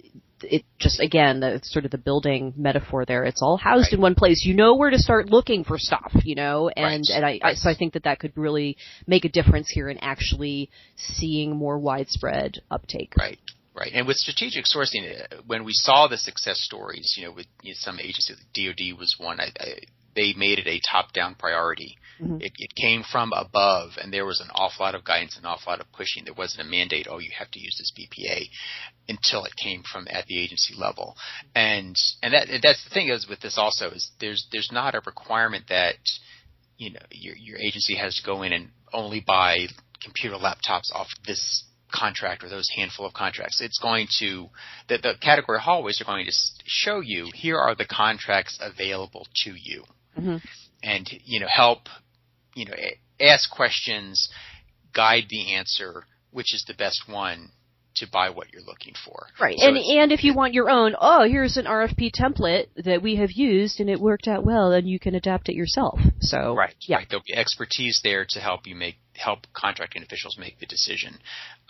it 0.42 0.64
just 0.78 1.00
again 1.00 1.40
the 1.40 1.60
sort 1.62 1.84
of 1.84 1.90
the 1.90 1.98
building 1.98 2.52
metaphor 2.56 3.04
there. 3.04 3.24
It's 3.24 3.42
all 3.42 3.56
housed 3.56 3.86
right. 3.86 3.92
in 3.94 4.00
one 4.00 4.14
place. 4.14 4.44
You 4.44 4.54
know 4.54 4.74
where 4.74 4.90
to 4.90 4.98
start 4.98 5.30
looking 5.30 5.64
for 5.64 5.78
stuff, 5.78 6.12
you 6.24 6.34
know, 6.34 6.68
and 6.68 7.04
right. 7.08 7.16
and 7.16 7.24
I, 7.24 7.40
I 7.42 7.54
so 7.54 7.70
I 7.70 7.74
think 7.74 7.94
that 7.94 8.04
that 8.04 8.18
could 8.18 8.36
really 8.36 8.76
make 9.06 9.24
a 9.24 9.28
difference 9.28 9.70
here 9.70 9.88
in 9.88 9.98
actually 9.98 10.70
seeing 10.96 11.56
more 11.56 11.78
widespread 11.78 12.62
uptake. 12.70 13.14
Right. 13.16 13.38
Right, 13.76 13.90
and 13.92 14.06
with 14.06 14.18
strategic 14.18 14.66
sourcing, 14.66 15.20
uh, 15.20 15.42
when 15.48 15.64
we 15.64 15.72
saw 15.72 16.06
the 16.06 16.16
success 16.16 16.60
stories, 16.60 17.16
you 17.18 17.24
know, 17.24 17.32
with 17.32 17.46
you 17.60 17.70
know, 17.70 17.76
some 17.76 17.98
agencies, 17.98 18.36
the 18.54 18.66
DoD 18.68 18.96
was 18.96 19.16
one. 19.18 19.40
I, 19.40 19.50
I, 19.58 19.74
they 20.14 20.32
made 20.36 20.60
it 20.60 20.68
a 20.68 20.80
top-down 20.88 21.34
priority. 21.34 21.96
Mm-hmm. 22.20 22.36
It, 22.40 22.52
it, 22.58 22.74
came 22.74 23.02
from 23.02 23.32
above, 23.32 23.92
and 24.00 24.12
there 24.12 24.24
was 24.24 24.40
an 24.40 24.48
awful 24.54 24.84
lot 24.84 24.94
of 24.94 25.04
guidance, 25.04 25.36
an 25.36 25.46
awful 25.46 25.72
lot 25.72 25.80
of 25.80 25.90
pushing. 25.92 26.24
There 26.24 26.34
wasn't 26.34 26.66
a 26.66 26.70
mandate. 26.70 27.08
Oh, 27.10 27.18
you 27.18 27.30
have 27.36 27.50
to 27.50 27.58
use 27.58 27.76
this 27.76 27.92
BPA 27.96 28.48
until 29.08 29.44
it 29.44 29.56
came 29.56 29.82
from 29.82 30.06
at 30.08 30.26
the 30.26 30.40
agency 30.40 30.74
level. 30.76 31.16
And 31.54 31.96
and 32.22 32.34
that 32.34 32.46
that's 32.62 32.84
the 32.84 32.90
thing 32.90 33.08
is 33.08 33.28
with 33.28 33.40
this 33.40 33.58
also 33.58 33.90
is 33.90 34.10
there's 34.20 34.46
there's 34.52 34.70
not 34.70 34.94
a 34.94 35.02
requirement 35.04 35.64
that 35.68 35.96
you 36.76 36.92
know 36.92 37.00
your 37.10 37.36
your 37.36 37.58
agency 37.58 37.96
has 37.96 38.14
to 38.16 38.22
go 38.24 38.42
in 38.42 38.52
and 38.52 38.70
only 38.92 39.20
buy 39.20 39.66
computer 40.02 40.36
laptops 40.36 40.92
off 40.92 41.08
this 41.26 41.64
contract 41.92 42.42
or 42.42 42.48
those 42.48 42.68
handful 42.74 43.06
of 43.06 43.12
contracts. 43.12 43.60
It's 43.60 43.78
going 43.78 44.08
to 44.18 44.48
the, 44.88 44.98
the 44.98 45.14
category 45.20 45.60
hallways 45.60 46.00
are 46.00 46.04
going 46.04 46.26
to 46.26 46.32
show 46.64 47.00
you 47.00 47.30
here 47.34 47.56
are 47.56 47.74
the 47.74 47.86
contracts 47.86 48.58
available 48.60 49.26
to 49.44 49.52
you, 49.56 49.84
mm-hmm. 50.18 50.36
and 50.82 51.08
you 51.24 51.40
know 51.40 51.48
help 51.48 51.88
you 52.54 52.66
know 52.66 52.74
ask 53.20 53.50
questions, 53.50 54.28
guide 54.94 55.24
the 55.28 55.54
answer, 55.54 56.04
which 56.30 56.54
is 56.54 56.64
the 56.66 56.74
best 56.74 57.02
one 57.08 57.50
to 57.96 58.08
buy 58.10 58.28
what 58.30 58.52
you're 58.52 58.62
looking 58.62 58.94
for. 59.04 59.26
Right. 59.40 59.56
So 59.58 59.66
and 59.66 59.76
and 59.76 60.12
if 60.12 60.24
you 60.24 60.34
want 60.34 60.52
your 60.52 60.68
own, 60.68 60.96
oh, 61.00 61.28
here's 61.28 61.56
an 61.56 61.66
RFP 61.66 62.10
template 62.12 62.66
that 62.76 63.02
we 63.02 63.16
have 63.16 63.30
used 63.30 63.80
and 63.80 63.88
it 63.88 64.00
worked 64.00 64.26
out 64.26 64.44
well, 64.44 64.72
and 64.72 64.88
you 64.88 64.98
can 64.98 65.14
adapt 65.14 65.48
it 65.48 65.54
yourself. 65.54 66.00
So 66.20 66.54
right, 66.54 66.74
yeah. 66.80 66.96
right. 66.96 67.06
There'll 67.08 67.24
be 67.26 67.36
expertise 67.36 68.00
there 68.02 68.26
to 68.30 68.40
help 68.40 68.66
you 68.66 68.74
make 68.74 68.96
help 69.14 69.46
contracting 69.52 70.02
officials 70.02 70.36
make 70.38 70.58
the 70.58 70.66
decision. 70.66 71.18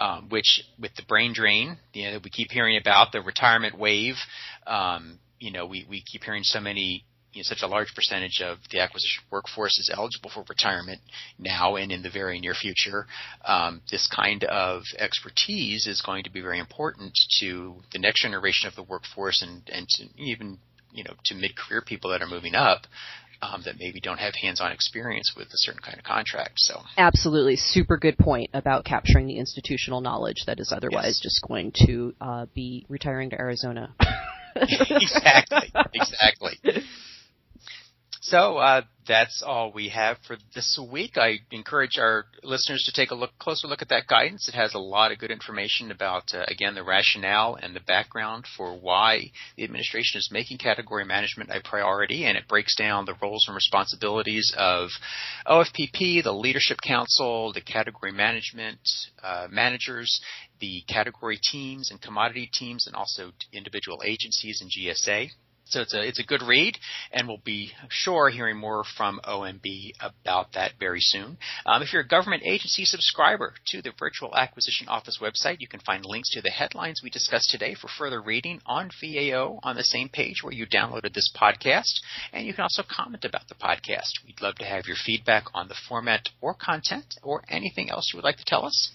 Um, 0.01 0.29
which 0.31 0.63
with 0.79 0.95
the 0.97 1.03
brain 1.03 1.33
drain, 1.35 1.77
you 1.93 2.11
know, 2.11 2.21
we 2.23 2.31
keep 2.31 2.51
hearing 2.51 2.77
about 2.77 3.13
the 3.13 3.21
retirement 3.21 3.79
wave. 3.79 4.17
Um, 4.67 5.19
you 5.39 5.53
know, 5.53 5.67
we 5.67 5.85
we 5.89 6.03
keep 6.03 6.25
hearing 6.25 6.43
so 6.43 6.61
many 6.61 7.05
you 7.35 7.41
know, 7.41 7.45
such 7.45 7.63
a 7.63 7.67
large 7.67 7.95
percentage 7.95 8.41
of 8.41 8.59
the 8.71 8.81
acquisition 8.81 9.23
workforce 9.31 9.79
is 9.79 9.91
eligible 9.93 10.31
for 10.33 10.45
retirement 10.49 11.01
now 11.39 11.77
and 11.77 11.93
in 11.93 12.03
the 12.03 12.11
very 12.11 12.41
near 12.41 12.55
future. 12.55 13.07
Um, 13.45 13.83
this 13.91 14.09
kind 14.09 14.45
of 14.45 14.83
expertise 14.99 15.87
is 15.87 16.01
going 16.01 16.25
to 16.25 16.31
be 16.31 16.41
very 16.41 16.59
important 16.59 17.13
to 17.41 17.75
the 17.93 17.99
next 17.99 18.23
generation 18.23 18.69
of 18.69 18.75
the 18.77 18.83
workforce 18.83 19.43
and, 19.43 19.63
and 19.71 19.89
to 19.89 20.05
even 20.17 20.59
you 20.93 21.03
know 21.03 21.15
to 21.25 21.35
mid-career 21.35 21.83
people 21.85 22.11
that 22.11 22.23
are 22.23 22.29
moving 22.29 22.55
up 22.55 22.87
um, 23.43 23.63
that 23.65 23.75
maybe 23.79 24.01
don't 24.01 24.19
have 24.19 24.35
hands-on 24.35 24.73
experience 24.73 25.35
with 25.37 25.49
a 25.49 25.57
certain 25.57 25.83
kind 25.83 25.99
of 25.99 26.05
contract. 26.05 26.55
So 26.57 26.81
absolutely, 26.97 27.57
super 27.57 27.97
good 27.97 28.17
point 28.17 28.51
about 28.55 28.85
capturing 28.85 29.27
the 29.27 29.39
institutional 29.39 30.01
knowledge 30.01 30.45
that 30.47 30.61
is 30.61 30.73
otherwise 30.75 31.19
yes. 31.19 31.21
just 31.21 31.45
going 31.47 31.73
to 31.87 32.15
uh, 32.21 32.47
be 32.55 32.87
retiring 32.89 33.31
to 33.31 33.39
Arizona. 33.39 33.95
exactly, 34.57 35.73
exactly. 35.93 36.59
So 38.27 38.57
uh, 38.57 38.81
that's 39.07 39.43
all 39.47 39.71
we 39.71 39.91
have 39.91 40.17
for 40.27 40.39
this 40.55 40.81
week. 40.91 41.19
I 41.19 41.41
encourage 41.51 41.99
our 41.99 42.25
listeners 42.43 42.83
to 42.87 42.93
take 42.93 43.11
a 43.11 43.15
look, 43.15 43.37
closer 43.39 43.67
look 43.69 43.83
at 43.83 43.91
that 43.91 44.07
guidance. 44.07 44.49
It 44.49 44.55
has 44.55 44.73
a 44.73 44.79
lot 44.79 45.13
of 45.13 45.19
good 45.19 45.31
information 45.31 45.91
about, 45.91 46.33
uh, 46.33 46.47
again, 46.49 46.75
the 46.75 46.83
rationale 46.83 47.59
and 47.63 47.77
the 47.77 47.81
background 47.81 48.47
for 48.57 48.79
why 48.79 49.31
the 49.59 49.65
administration 49.65 50.19
is 50.19 50.31
making 50.33 50.57
category 50.57 51.05
management 51.05 51.51
a 51.51 51.61
priority, 51.61 52.25
and 52.25 52.39
it 52.39 52.49
breaks 52.49 52.75
down 52.77 53.05
the 53.05 53.15
roles 53.21 53.45
and 53.47 53.55
responsibilities 53.55 54.55
of 54.57 54.89
OFPP, 55.47 56.23
the 56.23 56.33
Leadership 56.33 56.79
Council, 56.83 57.53
the 57.53 57.61
category 57.61 58.13
management 58.13 58.81
uh, 59.23 59.49
managers, 59.51 60.19
the 60.61 60.83
category 60.89 61.39
teams 61.53 61.91
and 61.91 62.01
commodity 62.01 62.49
teams, 62.51 62.87
and 62.87 62.97
also 62.97 63.33
individual 63.53 64.01
agencies 64.03 64.63
and 64.63 64.71
GSA. 64.71 65.29
So 65.67 65.81
it's 65.81 65.95
a 65.95 66.07
it's 66.07 66.19
a 66.19 66.25
good 66.25 66.43
read, 66.43 66.79
and 67.11 67.27
we'll 67.27 67.39
be 67.39 67.73
sure 67.89 68.29
hearing 68.29 68.59
more 68.59 68.85
from 68.97 69.21
OMB 69.25 69.93
about 69.99 70.53
that 70.53 70.73
very 70.79 71.01
soon. 71.01 71.39
Um, 71.65 71.83
if 71.83 71.93
you're 71.93 72.03
a 72.03 72.07
government 72.07 72.43
agency 72.45 72.85
subscriber 72.85 73.55
to 73.69 73.81
the 73.81 73.93
Virtual 73.99 74.37
Acquisition 74.37 74.89
Office 74.89 75.19
website, 75.23 75.61
you 75.61 75.69
can 75.69 75.81
find 75.81 76.05
links 76.05 76.31
to 76.33 76.43
the 76.43 76.51
headlines 76.51 77.01
we 77.03 77.09
discussed 77.09 77.51
today 77.51 77.75
for 77.75 77.89
further 77.89 78.21
reading 78.21 78.61
on 78.67 78.91
VAO 79.01 79.59
on 79.63 79.77
the 79.77 79.85
same 79.85 80.11
page 80.11 80.43
where 80.43 80.53
you 80.53 80.67
downloaded 80.67 81.15
this 81.15 81.33
podcast, 81.35 82.01
and 82.33 82.47
you 82.47 82.53
can 82.53 82.63
also 82.63 82.83
comment 82.89 83.25
about 83.25 83.49
the 83.49 83.55
podcast. 83.55 84.25
We'd 84.27 84.43
love 84.43 84.57
to 84.57 84.67
have 84.67 84.87
your 84.87 84.97
feedback 84.97 85.45
on 85.55 85.69
the 85.69 85.77
format 85.89 86.29
or 86.43 86.55
content 86.55 87.15
or 87.23 87.43
anything 87.49 87.91
else 87.91 88.11
you 88.13 88.19
would 88.19 88.25
like 88.25 88.37
to 88.37 88.45
tell 88.45 88.67
us. 88.67 88.91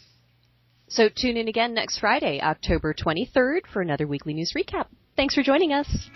So 0.88 1.10
tune 1.10 1.38
in 1.38 1.48
again 1.48 1.74
next 1.74 2.00
Friday, 2.00 2.40
October 2.42 2.94
23rd, 2.94 3.68
for 3.72 3.82
another 3.82 4.08
weekly 4.08 4.34
news 4.34 4.54
recap. 4.56 4.88
Thanks 5.16 5.36
for 5.36 5.44
joining 5.44 5.74
us. 5.74 6.10